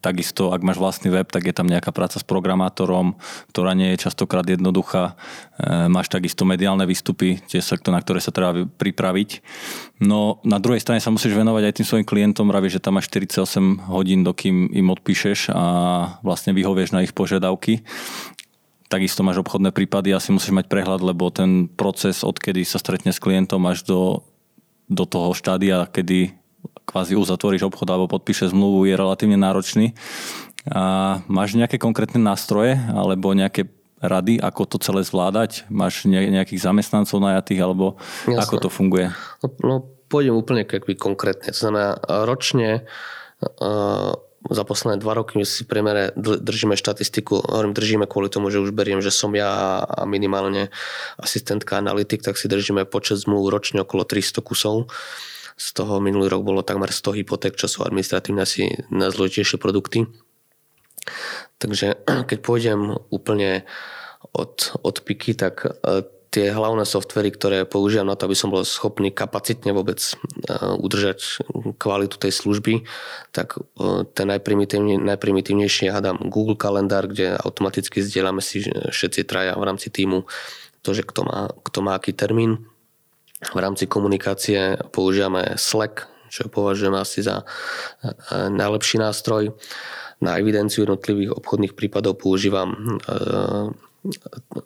[0.04, 3.16] takisto ak máš vlastný web, tak je tam nejaká práca s programátorom,
[3.48, 5.16] ktorá nie je častokrát jednoduchá.
[5.56, 9.40] E, máš takisto mediálne výstupy, tie sektor, na ktoré sa treba pripraviť.
[10.04, 13.08] No na druhej strane sa musíš venovať aj tým svojim klientom, vraví, že tam máš
[13.08, 15.64] 48 hodín, dokým im odpíšeš a
[16.20, 17.80] vlastne vyhovieš na ich požiadavky
[18.90, 23.22] takisto máš obchodné prípady, asi musíš mať prehľad, lebo ten proces, odkedy sa stretne s
[23.22, 24.26] klientom až do,
[24.90, 26.34] do toho štádia, kedy
[26.90, 29.94] kvázi uzatvoríš obchod alebo podpíše zmluvu, je relatívne náročný.
[30.66, 33.70] A máš nejaké konkrétne nástroje alebo nejaké
[34.02, 35.70] rady, ako to celé zvládať?
[35.70, 38.42] Máš nejakých zamestnancov najatých alebo Jasne.
[38.42, 39.14] ako to funguje?
[39.40, 39.74] No, no
[40.10, 40.66] pôjdem úplne
[40.98, 41.54] konkrétne.
[41.54, 42.84] To znamená, ročne
[43.40, 44.12] uh,
[44.50, 48.74] za posledné dva roky my si priemere držíme štatistiku, hovorím držíme kvôli tomu, že už
[48.74, 50.74] beriem, že som ja a minimálne
[51.16, 54.90] asistentka analytik, tak si držíme počet zmluv ročne okolo 300 kusov.
[55.54, 60.10] Z toho minulý rok bolo takmer 100 hypoték, čo sú administratívne asi najzložitejšie produkty.
[61.62, 63.62] Takže keď pôjdem úplne
[64.34, 68.62] od, od piky, tak e, tie hlavné softvery, ktoré používam na to, aby som bol
[68.62, 70.14] schopný kapacitne vôbec e,
[70.78, 71.42] udržať
[71.74, 72.86] kvalitu tej služby,
[73.34, 79.66] tak e, ten najprimitívne, najprimitívnejšie hádam Google kalendár, kde automaticky zdieľame si všetci traja v
[79.66, 80.22] rámci týmu
[80.86, 82.70] to, že kto má, kto má aký termín.
[83.50, 87.44] V rámci komunikácie používame Slack, čo považujem asi za e,
[88.54, 89.50] najlepší nástroj.
[90.20, 93.00] Na evidenciu jednotlivých obchodných prípadov používam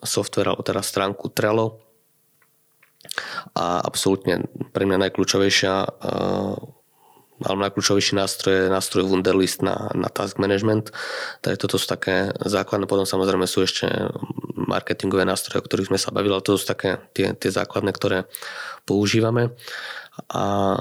[0.06, 1.82] software alebo teda stránku Trello
[3.54, 6.56] a absolútne pre mňa najkľúčovejšia uh,
[7.42, 10.94] alebo najkľúčovejší nástroj je nástroj Wunderlist na, na task management.
[11.42, 13.90] Takže toto sú také základné, potom samozrejme sú ešte
[14.54, 18.30] marketingové nástroje, o ktorých sme sa bavili, ale to sú také tie, tie základné, ktoré
[18.86, 19.50] používame.
[20.30, 20.78] A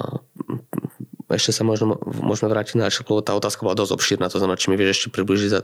[1.35, 4.69] ešte sa možno, môžeme vrátiť na lebo tá otázka bola dosť obšírna, to znamená, či
[4.69, 5.61] mi vieš ešte približiť za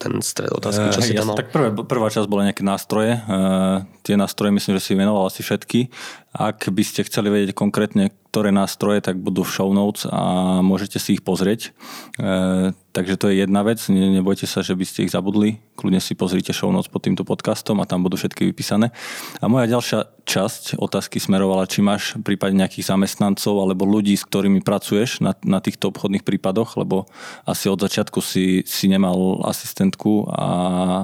[0.00, 1.36] ten stred otázky, čo uh, si tam mal.
[1.36, 5.42] Tak prvé, prvá časť bola nejaké nástroje, uh, tie nástroje myslím, že si venoval asi
[5.42, 5.90] všetky.
[6.36, 11.00] Ak by ste chceli vedieť konkrétne, ktoré nástroje, tak budú v show notes a môžete
[11.00, 11.72] si ich pozrieť.
[12.20, 15.56] E, takže to je jedna vec, ne, nebojte sa, že by ste ich zabudli.
[15.76, 18.88] Kľudne si pozrite show notes pod týmto podcastom a tam budú všetky vypísané.
[19.38, 24.58] A moja ďalšia časť otázky smerovala, či máš prípadne nejakých zamestnancov alebo ľudí, s ktorými
[24.58, 27.06] pracuješ na, na týchto obchodných prípadoch, lebo
[27.46, 30.46] asi od začiatku si, si nemal asistentku a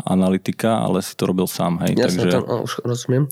[0.02, 1.78] analytika, ale si to robil sám.
[1.86, 2.02] Hej?
[2.02, 2.28] Ja Takže...
[2.34, 3.24] ten, už rozumiem.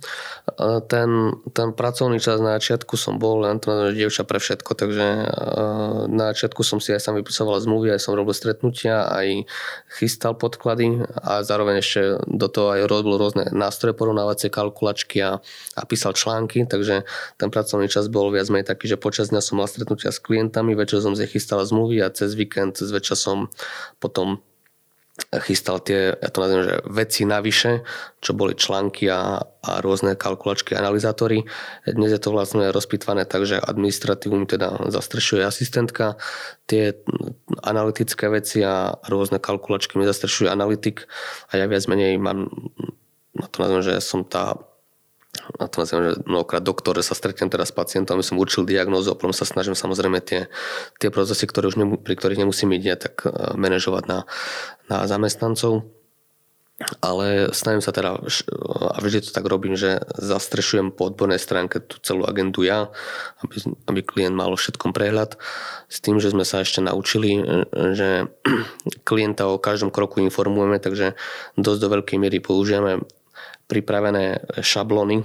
[0.86, 1.10] Ten,
[1.50, 6.30] ten pracovný čas na začiatku som bol len to dievča pre všetko, takže eh, na
[6.30, 9.42] začiatku som si aj sám vypisoval zmluvy, aj som robil stretnutia, aj
[9.90, 15.38] chystal podklady a zároveň ešte do toho aj robil rôzne nástroje porovnávacie kalkulačky a,
[15.78, 17.06] a písal články, takže
[17.38, 20.74] ten pracovný čas bol viac menej taký, že počas dňa som mal stretnutia s klientami,
[20.74, 23.46] večer som si chystal zmluvy a cez víkend, zväčša som
[24.02, 24.42] potom
[25.44, 27.86] chystal tie, ja to nazviem, že veci navyše,
[28.18, 31.46] čo boli články a, a rôzne kalkulačky, analyzátory.
[31.84, 36.16] Dnes je to vlastne rozpitvané tak, že administratívu teda zastrešuje asistentka,
[36.64, 36.96] tie
[37.62, 41.06] analytické veci a rôzne kalkulačky mi zastrešuje analytik
[41.52, 42.48] a ja viac menej mám,
[43.36, 44.69] na to nazviem, že som tá
[45.30, 49.14] a to nazývam, že mnohokrát doktor, sa stretnem teraz s pacientom, aby som určil diagnózu
[49.14, 50.50] a potom sa snažím samozrejme tie,
[50.98, 54.18] tie procesy, ktoré už nemu, pri ktorých nemusím ísť, tak eh, manažovať na,
[54.90, 55.86] na zamestnancov.
[57.04, 62.00] Ale snažím sa teda, a vždy to tak robím, že zastrešujem po odbornej stránke tú
[62.00, 62.88] celú agendu ja,
[63.44, 65.36] aby, aby klient mal všetkom prehľad.
[65.92, 67.62] S tým, že sme sa ešte naučili, eh,
[67.94, 68.08] že
[69.08, 71.14] klienta o každom kroku informujeme, takže
[71.54, 73.06] dosť do veľkej miery použijeme
[73.70, 75.24] pripravené šablóny e,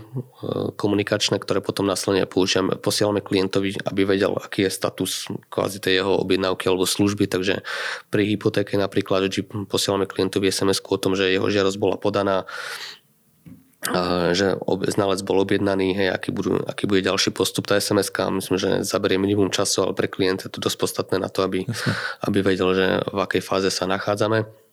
[0.77, 6.21] komunikačné, ktoré potom následne používame, posielame klientovi, aby vedel, aký je status kvázi tej jeho
[6.21, 7.25] objednávky alebo služby.
[7.25, 7.65] Takže
[8.13, 12.45] pri hypotéke napríklad, že posielame klientovi sms o tom, že jeho žiarosť bola podaná,
[14.33, 17.69] že znalec bol objednaný, hej, aký, budú, aký bude ďalší postup.
[17.69, 21.29] Tá sms myslím, že zaberie minimum času, ale pre klienta je to dosť podstatné na
[21.29, 21.65] to, aby,
[22.25, 24.64] aby vedel, že v akej fáze sa nachádzame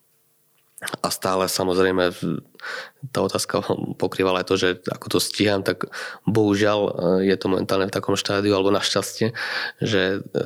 [0.82, 2.10] a stále samozrejme
[3.10, 3.62] tá otázka
[3.98, 5.90] pokrývala aj to, že ako to stíham, tak
[6.26, 6.90] bohužiaľ e,
[7.30, 9.34] je to momentálne v takom štádiu, alebo našťastie,
[9.82, 10.40] že e,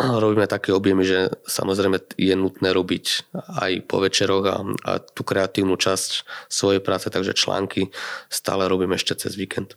[0.24, 5.76] robíme také objemy, že samozrejme je nutné robiť aj po večeroch a, a tú kreatívnu
[5.76, 7.92] časť svojej práce, takže články
[8.32, 9.76] stále robím ešte cez víkend.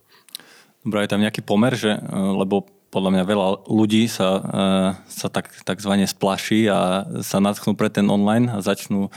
[0.84, 4.38] Dobre, je tam nejaký pomer, že, e, lebo podľa mňa veľa ľudí sa,
[5.10, 9.10] sa tak, takzvané splaší a sa natchnú pre ten online a začnú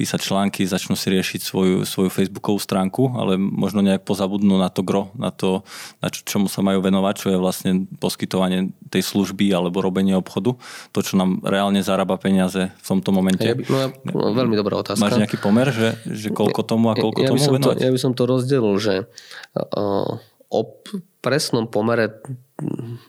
[0.00, 4.80] písať články, začnú si riešiť svoju, svoju facebookovú stránku, ale možno nejak pozabudnú na to
[4.80, 5.60] gro, na to,
[6.00, 10.56] na čo, čomu sa majú venovať, čo je vlastne poskytovanie tej služby alebo robenie obchodu.
[10.96, 13.44] To, čo nám reálne zarába peniaze v tomto momente.
[13.44, 13.76] Ja by, no,
[14.08, 15.04] no, veľmi dobrá otázka.
[15.04, 17.76] Máš nejaký pomer, že, že koľko tomu a koľko ja, ja tomu venovať?
[17.76, 19.04] To, ja by som to rozdelil, že
[19.52, 20.16] uh,
[20.48, 20.60] o
[21.20, 22.24] presnom pomere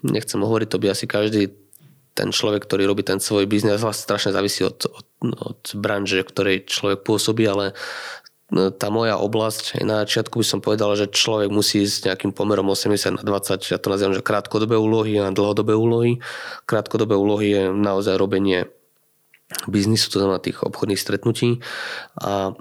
[0.03, 1.55] nechcem hovoriť, to by asi každý
[2.11, 6.67] ten človek, ktorý robí ten svoj biznes, vlastne strašne závisí od, od, od branže, ktorej
[6.67, 7.71] človek pôsobí, ale
[8.51, 12.31] no, tá moja oblasť, na začiatku by som povedal, že človek musí ísť s nejakým
[12.35, 16.19] pomerom 80 na 20, ja to nazývam, že krátkodobé úlohy a dlhodobé úlohy.
[16.67, 18.67] Krátkodobé úlohy je naozaj robenie
[19.67, 21.59] biznisu, to znamená tých obchodných stretnutí
[22.19, 22.55] a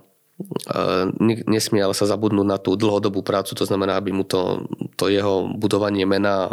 [1.45, 4.65] nesmie ale sa zabudnúť na tú dlhodobú prácu, to znamená, aby mu to,
[4.97, 6.49] to jeho budovanie mena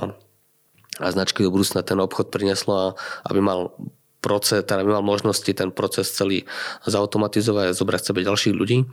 [0.98, 2.88] a značky do budúcna ten obchod prinieslo a
[3.30, 3.74] aby mal
[4.22, 6.44] proces, teda by mal možnosti ten proces celý
[6.84, 8.90] zautomatizovať a zobrať sebe ďalších ľudí.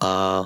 [0.00, 0.44] A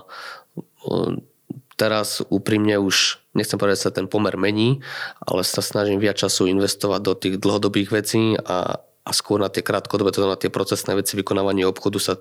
[1.75, 4.81] teraz úprimne už, nechcem povedať, sa ten pomer mení,
[5.21, 9.67] ale sa snažím viac času investovať do tých dlhodobých vecí a, a skôr na tie
[9.67, 12.15] krátkodobé, to znamená tie procesné veci vykonávania obchodu sa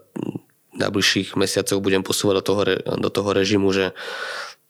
[0.77, 2.61] najbližších mesiacoch budem posúvať do toho,
[2.97, 3.93] do toho režimu, že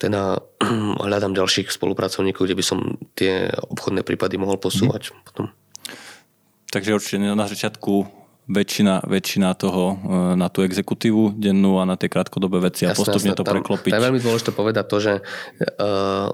[0.02, 0.44] teda
[1.08, 2.80] hľadám ďalších spolupracovníkov, kde by som
[3.16, 5.14] tie obchodné prípady mohol posúvať.
[5.14, 5.20] Mm.
[5.24, 5.46] Potom.
[6.74, 9.96] Takže určite na začiatku väčšina, väčšina toho e,
[10.36, 13.56] na tú exekutívu dennú a na tie krátkodobé veci jasne, a postupne jasne, to tam,
[13.62, 13.92] preklopiť.
[13.94, 16.28] To je veľmi dôležité povedať to, že uh,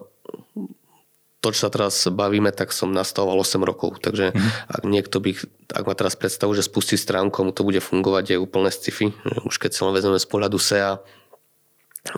[1.39, 4.04] to, čo sa teraz bavíme, tak som nastavoval 8 rokov.
[4.04, 4.49] Takže mm.
[4.75, 5.32] ak niekto by,
[5.71, 9.15] ak ma teraz predstavu, že spustí stránku, mu to bude fungovať, je úplne sci-fi.
[9.47, 10.99] Už keď sa len vezmeme z pohľadu SEA,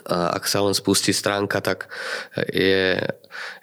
[0.10, 1.90] ak sa len spustí stránka, tak
[2.54, 3.02] je,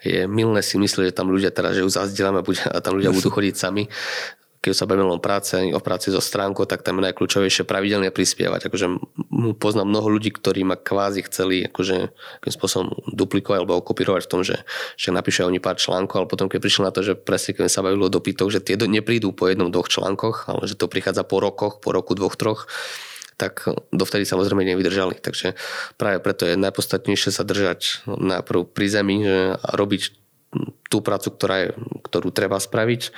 [0.03, 3.31] je milné si myslieť, že tam ľudia teraz, že ju zazdielame a tam ľudia budú
[3.39, 3.87] chodiť sami.
[4.59, 8.67] Keď sa bavíme o práce, o práci so stránkou, tak tam je najkľúčovejšie pravidelne prispievať.
[8.67, 8.87] Akože
[9.63, 11.97] poznám mnoho ľudí, ktorí ma kvázi chceli akože,
[12.43, 14.67] akým spôsobom duplikovať alebo okopírovať v tom, že,
[14.99, 17.87] že napíšu oni pár článkov, ale potom keď prišli na to, že presne keď sa
[17.87, 21.39] bavilo o dopytoch, že tie neprídu po jednom, dvoch článkoch, ale že to prichádza po
[21.39, 22.67] rokoch, po roku, dvoch, troch,
[23.39, 25.23] tak dovtedy samozrejme nevydržali.
[25.23, 25.55] Takže
[25.95, 30.03] práve preto je najpodstatnejšie sa držať najprv pri zemi že, a robiť
[30.89, 31.69] tú prácu, ktorá je,
[32.09, 33.13] ktorú treba spraviť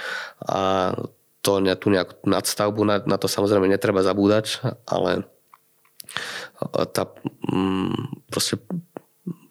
[0.44, 0.92] a
[1.40, 5.24] to, tú nejakú nadstavbu, na, na to samozrejme netreba zabúdať, ale
[6.92, 7.08] tá
[7.48, 8.60] mm, proste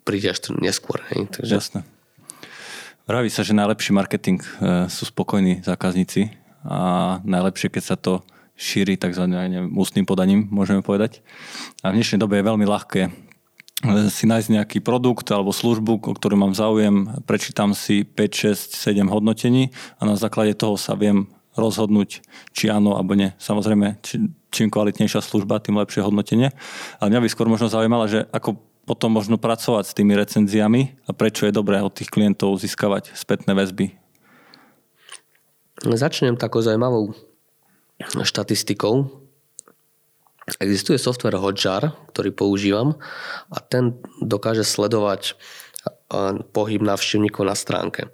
[0.06, 1.02] príde až neskôr.
[1.14, 1.34] Hej.
[1.34, 1.54] Takže...
[1.54, 1.80] Jasné.
[3.10, 4.50] Vraví sa, že najlepší marketing e,
[4.86, 6.30] sú spokojní zákazníci
[6.62, 8.22] a najlepšie, keď sa to
[8.60, 9.24] šíri tzv.
[9.24, 11.24] Neviem, ústnym podaním, môžeme povedať.
[11.80, 16.14] A v dnešnej dobe je veľmi ľahké eh, si nájsť nejaký produkt alebo službu, o
[16.14, 21.32] ktorú mám záujem, prečítam si 5, 6, 7 hodnotení a na základe toho sa viem
[21.60, 22.24] rozhodnúť,
[22.56, 23.36] či áno alebo nie.
[23.38, 24.00] Samozrejme,
[24.50, 26.56] čím kvalitnejšia služba, tým lepšie hodnotenie.
[26.98, 28.58] Ale mňa by skôr možno zaujímalo, že ako
[28.90, 33.54] potom možno pracovať s tými recenziami a prečo je dobré od tých klientov získavať spätné
[33.54, 33.94] väzby.
[35.86, 37.14] Začnem takou zaujímavou
[38.26, 39.08] štatistikou.
[40.58, 42.98] Existuje software Hotjar, ktorý používam
[43.54, 45.38] a ten dokáže sledovať
[46.52, 48.10] pohyb návštevníkov na stránke.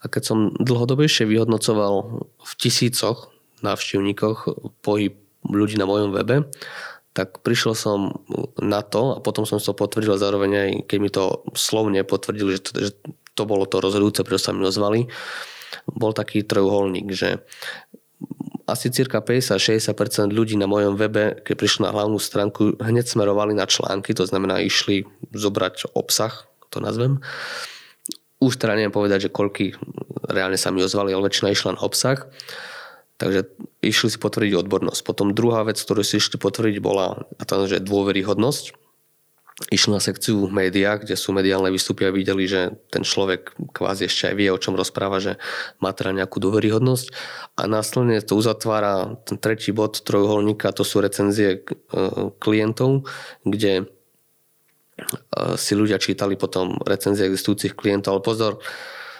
[0.00, 1.94] A keď som dlhodobejšie vyhodnocoval
[2.36, 3.32] v tisícoch
[3.64, 4.38] návštevníkoch
[4.84, 5.16] pohyb
[5.48, 6.46] ľudí na mojom webe,
[7.16, 8.22] tak prišiel som
[8.60, 12.62] na to a potom som to potvrdil zároveň aj keď mi to slovne potvrdili, že
[12.62, 12.90] to, že
[13.34, 15.10] to bolo to rozhodujúce, prečo sa mi ozvali,
[15.88, 17.42] bol taký trojuholník, že
[18.68, 23.64] asi cirka 50-60% ľudí na mojom webe, keď prišli na hlavnú stránku, hneď smerovali na
[23.64, 27.20] články, to znamená išli zobrať obsah, to nazvem.
[28.38, 29.74] Už teda neviem povedať, že koľky
[30.28, 32.28] reálne sa mi ozvali, ale väčšina išla na obsah.
[33.18, 33.50] Takže
[33.82, 35.02] išli si potvrdiť odbornosť.
[35.02, 38.88] Potom druhá vec, ktorú si išli potvrdiť, bola to, že dôveryhodnosť
[39.74, 44.06] išli na sekciu v médiách, kde sú mediálne výstupy a videli, že ten človek kvázi
[44.06, 45.34] ešte aj vie, o čom rozpráva, že
[45.82, 47.06] má teda nejakú dôveryhodnosť.
[47.58, 51.60] A následne to uzatvára ten tretí bod trojuholníka, to sú recenzie e,
[52.38, 53.10] klientov,
[53.42, 53.90] kde
[55.56, 58.18] si ľudia čítali potom recenzie existujúcich klientov.
[58.18, 58.52] Ale pozor,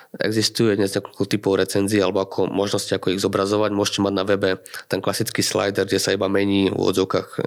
[0.09, 3.77] Existuje dnes niekoľko typov recenzií alebo ako možnosti, ako ich zobrazovať.
[3.77, 4.57] Môžete mať na webe
[4.89, 7.41] ten klasický slider, kde sa iba mení v odzovkách e,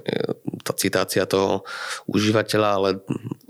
[0.61, 1.65] tá citácia toho
[2.05, 2.89] užívateľa, ale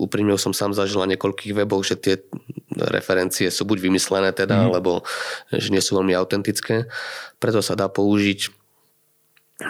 [0.00, 2.24] úprimne som sám zažil na niekoľkých weboch, že tie
[2.72, 4.64] referencie sú buď vymyslené teda, mm.
[4.72, 5.04] alebo
[5.52, 6.88] že nie sú veľmi autentické.
[7.36, 8.61] Preto sa dá použiť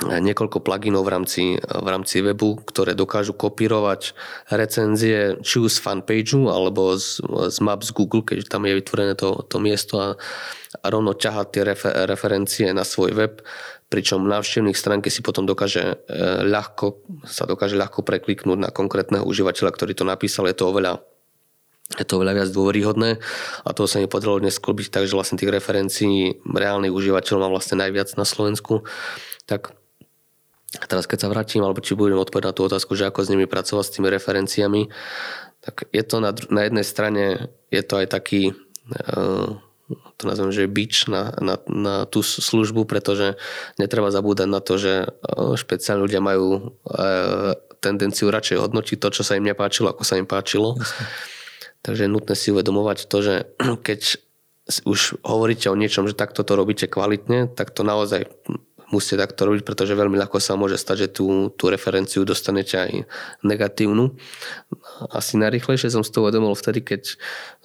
[0.01, 4.17] niekoľko pluginov v rámci, v rámci webu, ktoré dokážu kopírovať
[4.51, 9.45] recenzie či už z fanpageu alebo z, z Maps Google, keď tam je vytvorené to,
[9.47, 10.09] to miesto a,
[10.81, 13.45] a rovno ťahať tie refer- referencie na svoj web,
[13.93, 15.95] pričom návštevník stránky si potom dokáže e,
[16.49, 20.49] ľahko, sa dokáže ľahko prekliknúť na konkrétneho užívateľa, ktorý to napísal.
[20.49, 21.05] Je to oveľa
[21.93, 23.21] je to oveľa viac dôveryhodné
[23.69, 27.53] a toho sa mi podarilo dnes sklbiť tak, že vlastne tých referencií reálnych užívateľov mám
[27.53, 28.89] vlastne najviac na Slovensku.
[29.45, 29.77] Tak
[30.89, 33.45] teraz keď sa vrátim, alebo či budem odpovedať na tú otázku, že ako s nimi
[33.45, 34.89] pracovať s tými referenciami,
[35.63, 37.25] tak je to na, na jednej strane,
[37.71, 38.57] je to aj taký
[38.91, 39.57] uh,
[40.17, 43.37] to nazvem, že bič na, na, na tú službu, pretože
[43.77, 45.11] netreba zabúdať na to, že
[45.59, 46.61] špeciálne ľudia majú e,
[47.83, 50.79] tendenciu radšej hodnotiť to, čo sa im nepáčilo, ako sa im páčilo.
[50.79, 51.05] Jasne.
[51.83, 53.35] Takže je nutné si uvedomovať to, že
[53.87, 54.01] keď
[54.87, 58.31] už hovoríte o niečom, že takto to robíte kvalitne, tak to naozaj
[58.93, 62.91] musíte takto robiť, pretože veľmi ľahko sa môže stať, že tú, tú referenciu dostanete aj
[63.43, 64.13] negatívnu.
[65.11, 67.17] Asi najrychlejšie som si to uvedomil vtedy, keď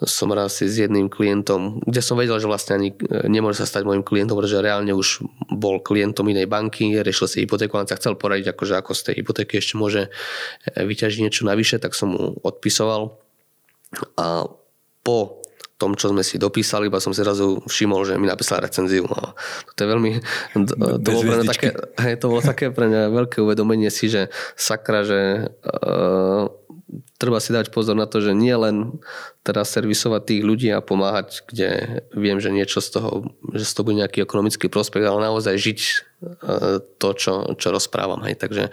[0.07, 3.83] som raz s jedným klientom, kde som vedel, že vlastne ani e, nemôže sa stať
[3.83, 8.15] môjim klientom, pretože reálne už bol klientom inej banky, riešil si hypotéku, on sa chcel
[8.15, 12.39] poradiť, akože ako z tej hypotéky ešte môže e, vyťažiť niečo navyše, tak som mu
[12.41, 13.19] odpisoval
[14.15, 14.47] a
[15.03, 15.39] po
[15.77, 19.05] tom, čo sme si dopísali, iba som si zrazu všimol, že mi napísal recenziu.
[19.13, 19.37] A
[19.77, 20.11] to je veľmi...
[20.67, 21.69] To bolo, pre mňa také,
[22.01, 26.49] hej, to bolo také pre mňa veľké uvedomenie si, že sakra, že uh,
[27.21, 28.97] treba si dať pozor na to, že nie len
[29.45, 33.09] teraz servisovať tých ľudí a pomáhať, kde viem, že niečo z toho,
[33.53, 35.79] že z toho bude nejaký ekonomický prospekt, ale naozaj žiť
[36.97, 38.25] to, čo, čo rozprávam.
[38.25, 38.41] Hej.
[38.41, 38.71] Takže e,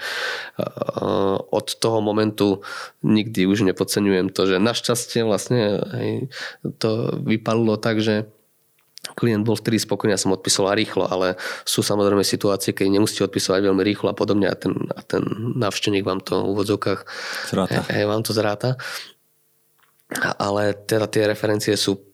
[1.45, 2.64] od toho momentu
[3.05, 6.11] nikdy už nepodceňujem to, že našťastie vlastne hej,
[6.80, 8.24] to vypadlo tak, že
[9.12, 11.36] klient bol vtedy spokojný, ja som odpisoval rýchlo, ale
[11.68, 15.20] sú samozrejme situácie, keď nemusíte odpisovať veľmi rýchlo a podobne a ten, a ten
[15.61, 17.01] návštevník vám to v úvodzovkách
[17.53, 17.84] zráta.
[17.92, 18.80] He, vám to zráta.
[20.40, 22.13] Ale teda tie referencie sú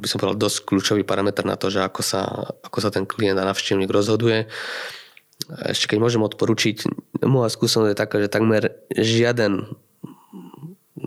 [0.00, 3.38] by som povedal, dosť kľúčový parameter na to, že ako sa, ako sa ten klient
[3.38, 4.50] a návštevník rozhoduje.
[5.46, 6.76] Ešte keď môžem odporučiť,
[7.22, 9.70] moja skúsenosť je taká, že takmer žiaden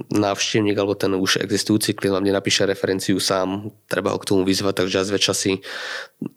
[0.10, 4.74] návštevník alebo ten už existujúci klient vám nenapíše referenciu sám, treba ho k tomu vyzvať,
[4.82, 5.62] takže ja zväčša si,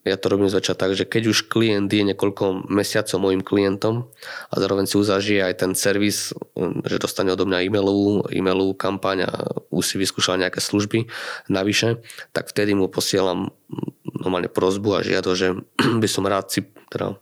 [0.04, 4.12] ja to robím zväčša tak, že keď už klient je niekoľko mesiacov môjim klientom
[4.52, 6.36] a zároveň si uzažije aj ten servis,
[6.84, 9.32] že dostane odo mňa e-mailovú, e-mailovú kampaň a
[9.72, 11.08] už si vyskúšal nejaké služby
[11.48, 12.04] navyše,
[12.36, 13.56] tak vtedy mu posielam
[14.04, 15.56] normálne prozbu a žiado, že
[16.02, 17.16] by som rád si teda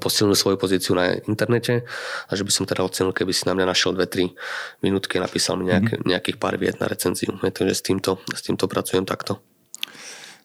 [0.00, 1.84] posilnil svoju pozíciu na internete
[2.28, 4.32] a že by som teda ocenil, keby si na mňa našiel 2-3
[4.80, 6.08] minútky a napísal mi nejak, mm-hmm.
[6.08, 7.36] nejakých pár viet na recenziu.
[7.36, 9.44] Takže s týmto, s týmto pracujem takto.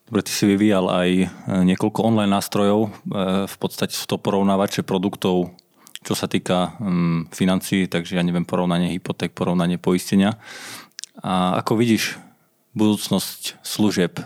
[0.09, 1.27] Dobre, ty si vyvíjal aj e,
[1.69, 2.89] niekoľko online nástrojov, e,
[3.45, 5.53] v podstate sú to porovnávače produktov,
[5.99, 10.39] čo sa týka um, financií, takže ja neviem, porovnanie hypoték, porovnanie poistenia.
[11.19, 12.15] A ako vidíš
[12.79, 14.23] budúcnosť služieb e,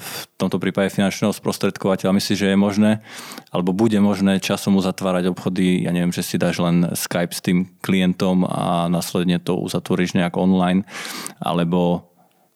[0.00, 2.16] v tomto prípade finančného sprostredkovateľa.
[2.16, 3.04] Myslíš, že je možné,
[3.52, 7.68] alebo bude možné časom uzatvárať obchody, ja neviem, že si dáš len Skype s tým
[7.84, 10.88] klientom a následne to uzatvoríš nejak online,
[11.36, 12.08] alebo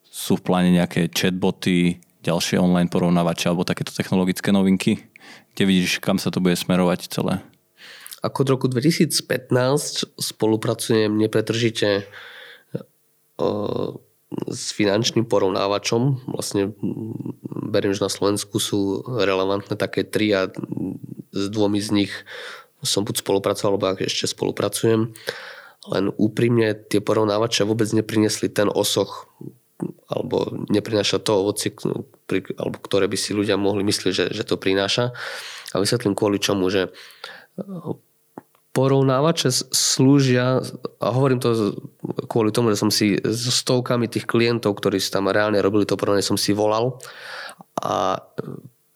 [0.09, 5.05] sú v pláne nejaké chatboty, ďalšie online porovnávače alebo takéto technologické novinky?
[5.53, 7.45] Kde vidíš, kam sa to bude smerovať celé?
[8.21, 12.05] Ako od roku 2015 spolupracujem nepretržite
[14.51, 16.31] s finančným porovnávačom.
[16.31, 16.75] Vlastne
[17.71, 20.51] beriem, že na Slovensku sú relevantné také tri a
[21.31, 22.13] s dvomi z nich
[22.81, 25.13] som buď spolupracoval, alebo ešte spolupracujem.
[25.91, 29.29] Len úprimne tie porovnávače vôbec neprinesli ten osoch
[30.13, 31.73] alebo neprináša to ovoci,
[32.61, 35.17] alebo ktoré by si ľudia mohli myslieť, že, že to prináša.
[35.73, 36.93] A vysvetlím kvôli čomu, že
[38.81, 40.65] porovnávače slúžia,
[41.05, 41.77] a hovorím to
[42.25, 46.01] kvôli tomu, že som si so stovkami tých klientov, ktorí si tam reálne robili to
[46.01, 46.97] porovnanie, som si volal
[47.77, 48.25] a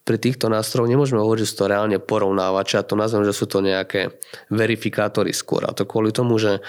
[0.05, 3.45] pri týchto nástrojoch nemôžeme hovoriť, že sú to reálne porovnávače a to nazvem, že sú
[3.49, 4.13] to nejaké
[4.53, 5.65] verifikátory skôr.
[5.65, 6.61] A to kvôli tomu, že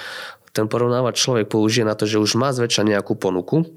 [0.56, 3.68] ten porovnávač človek použije na to, že už má zväčša nejakú ponuku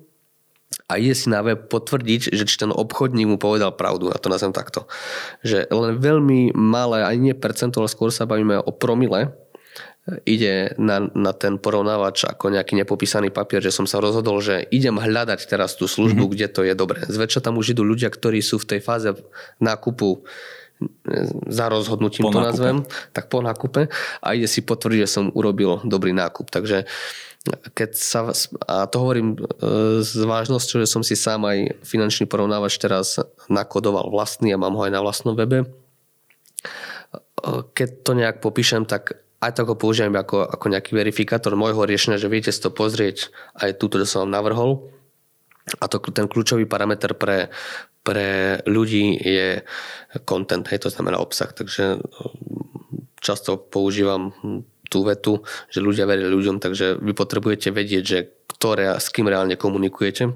[0.89, 4.33] a ide si na web potvrdiť, že či ten obchodník mu povedal pravdu, a to
[4.33, 4.89] nazvem takto.
[5.45, 9.33] Že len veľmi malé, aj nie percento, ale skôr sa bavíme o promile,
[10.25, 14.97] ide na, na ten porovnávač ako nejaký nepopísaný papier, že som sa rozhodol, že idem
[14.97, 16.35] hľadať teraz tú službu, mm-hmm.
[16.37, 17.05] kde to je dobré.
[17.05, 19.13] Zväčša tam už idú ľudia, ktorí sú v tej fáze
[19.61, 20.19] nákupu e,
[21.53, 22.49] za rozhodnutím po to nákupe.
[22.49, 22.77] nazvem,
[23.13, 23.93] tak po nákupe
[24.25, 26.49] a ide si potvrdiť, že som urobil dobrý nákup.
[26.49, 26.89] Takže
[27.73, 28.29] keď sa,
[28.67, 29.41] a to hovorím e,
[30.05, 33.17] s vážnosťou, že som si sám aj finančný porovnávač teraz
[33.49, 35.65] nakodoval vlastný a mám ho aj na vlastnom webe.
[35.65, 35.69] E,
[37.73, 42.19] keď to nejak popíšem, tak aj tak ho použijem ako, ako nejaký verifikátor môjho riešenia,
[42.19, 44.91] že viete si to pozrieť aj túto, čo som vám navrhol.
[45.79, 47.53] A to ten kľúčový parameter pre,
[48.03, 49.63] pre ľudí je
[50.27, 52.03] content, hej, to znamená obsah, takže
[53.21, 54.33] často používam
[54.89, 58.19] tú vetu, že ľudia veria ľuďom, takže vy potrebujete vedieť, že
[58.59, 60.35] ktoré, s kým reálne komunikujete.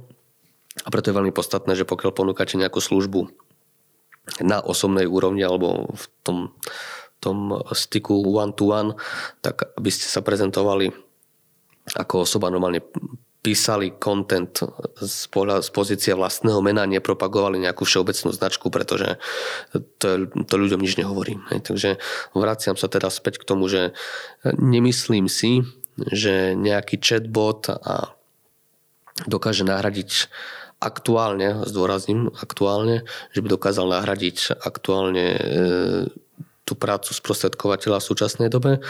[0.72, 3.28] A preto je veľmi podstatné, že pokiaľ ponúkate nejakú službu
[4.40, 6.38] na osobnej úrovni alebo v tom,
[7.18, 8.94] tom styku one to one,
[9.42, 10.94] tak aby ste sa prezentovali
[11.98, 12.80] ako osoba normálne
[13.42, 14.54] písali content
[15.02, 19.18] z, pohľa, z pozície vlastného mena, nepropagovali nejakú všeobecnú značku, pretože
[19.98, 21.42] to, to ľuďom nič nehovorí.
[21.50, 21.66] Hej.
[21.66, 21.90] Takže
[22.38, 23.98] vraciam sa teda späť k tomu, že
[24.46, 25.66] nemyslím si,
[25.98, 28.14] že nejaký chatbot a
[29.26, 30.30] dokáže nahradiť
[30.82, 35.42] aktuálne, zdôrazním aktuálne, že by dokázal nahradiť aktuálne e,
[36.66, 38.82] tú prácu sprostredkovateľa v súčasnej dobe.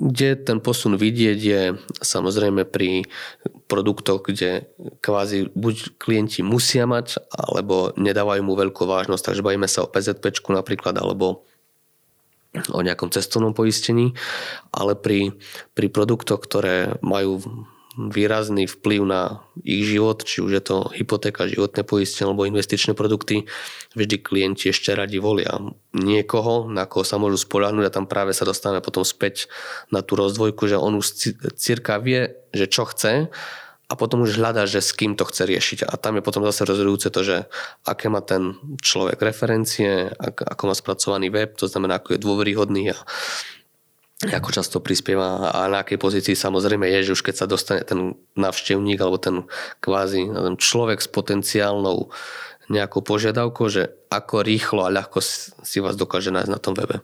[0.00, 3.04] Kde ten posun vidieť je samozrejme pri
[3.68, 4.72] produktoch, kde
[5.04, 10.32] kvázi buď klienti musia mať, alebo nedávajú mu veľkú vážnosť, takže bavíme sa o PZP
[10.48, 11.44] napríklad, alebo
[12.72, 14.16] o nejakom cestovnom poistení,
[14.74, 15.36] ale pri,
[15.76, 17.38] pri produktoch, ktoré majú
[17.98, 23.50] výrazný vplyv na ich život, či už je to hypotéka, životné poistenie alebo investičné produkty,
[23.98, 25.58] vždy klienti ešte radi volia
[25.90, 29.50] niekoho, na koho sa môžu spolahnúť a tam práve sa dostávame potom späť
[29.90, 33.26] na tú rozdvojku, že on už cirka vie, že čo chce
[33.90, 35.78] a potom už hľadá, že s kým to chce riešiť.
[35.82, 37.36] A tam je potom zase rozhodujúce to, že
[37.82, 42.98] aké má ten človek referencie, ako má spracovaný web, to znamená, ako je dôveryhodný a
[44.20, 48.20] ako často prispieva a na akej pozícii samozrejme je, že už keď sa dostane ten
[48.36, 49.48] navštevník alebo ten
[49.80, 52.12] kvázi ten človek s potenciálnou
[52.68, 55.24] nejakou požiadavkou, že ako rýchlo a ľahko
[55.64, 57.00] si vás dokáže nájsť na tom webe.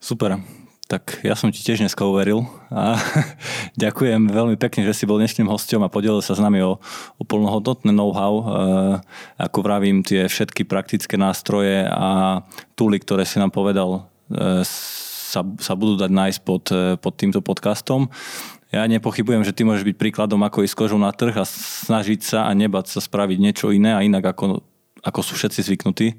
[0.00, 0.40] Super.
[0.86, 2.94] Tak ja som ti tiež dneska uveril a
[3.84, 6.78] ďakujem veľmi pekne, že si bol dnešným hostom a podelil sa s nami o,
[7.18, 8.34] o plnohodnotné know-how.
[8.38, 8.44] E,
[9.34, 12.38] ako vravím, tie všetky praktické nástroje a
[12.78, 14.62] túly, ktoré si nám povedal, e,
[15.26, 18.06] sa, sa budú dať nájsť pod, e, pod týmto podcastom.
[18.70, 22.38] Ja nepochybujem, že ty môžeš byť príkladom, ako ísť kožou na trh a snažiť sa
[22.46, 24.62] a nebať sa spraviť niečo iné a inak ako,
[25.02, 26.14] ako sú všetci zvyknutí.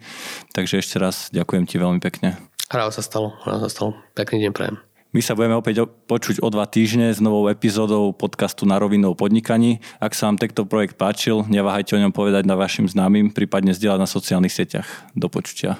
[0.52, 2.40] Takže ešte raz ďakujem ti veľmi pekne.
[2.68, 3.96] Rád sa stalo, rád sa stalo.
[4.16, 4.78] Pekný deň prajem.
[5.16, 9.18] My sa budeme opäť počuť o dva týždne s novou epizódou podcastu Na rovinu o
[9.18, 9.80] podnikaní.
[10.04, 14.00] Ak sa vám tento projekt páčil, neváhajte o ňom povedať na vašim známym, prípadne zdieľať
[14.04, 14.88] na sociálnych sieťach.
[15.16, 15.80] Do počutia.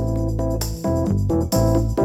[0.41, 2.00] Música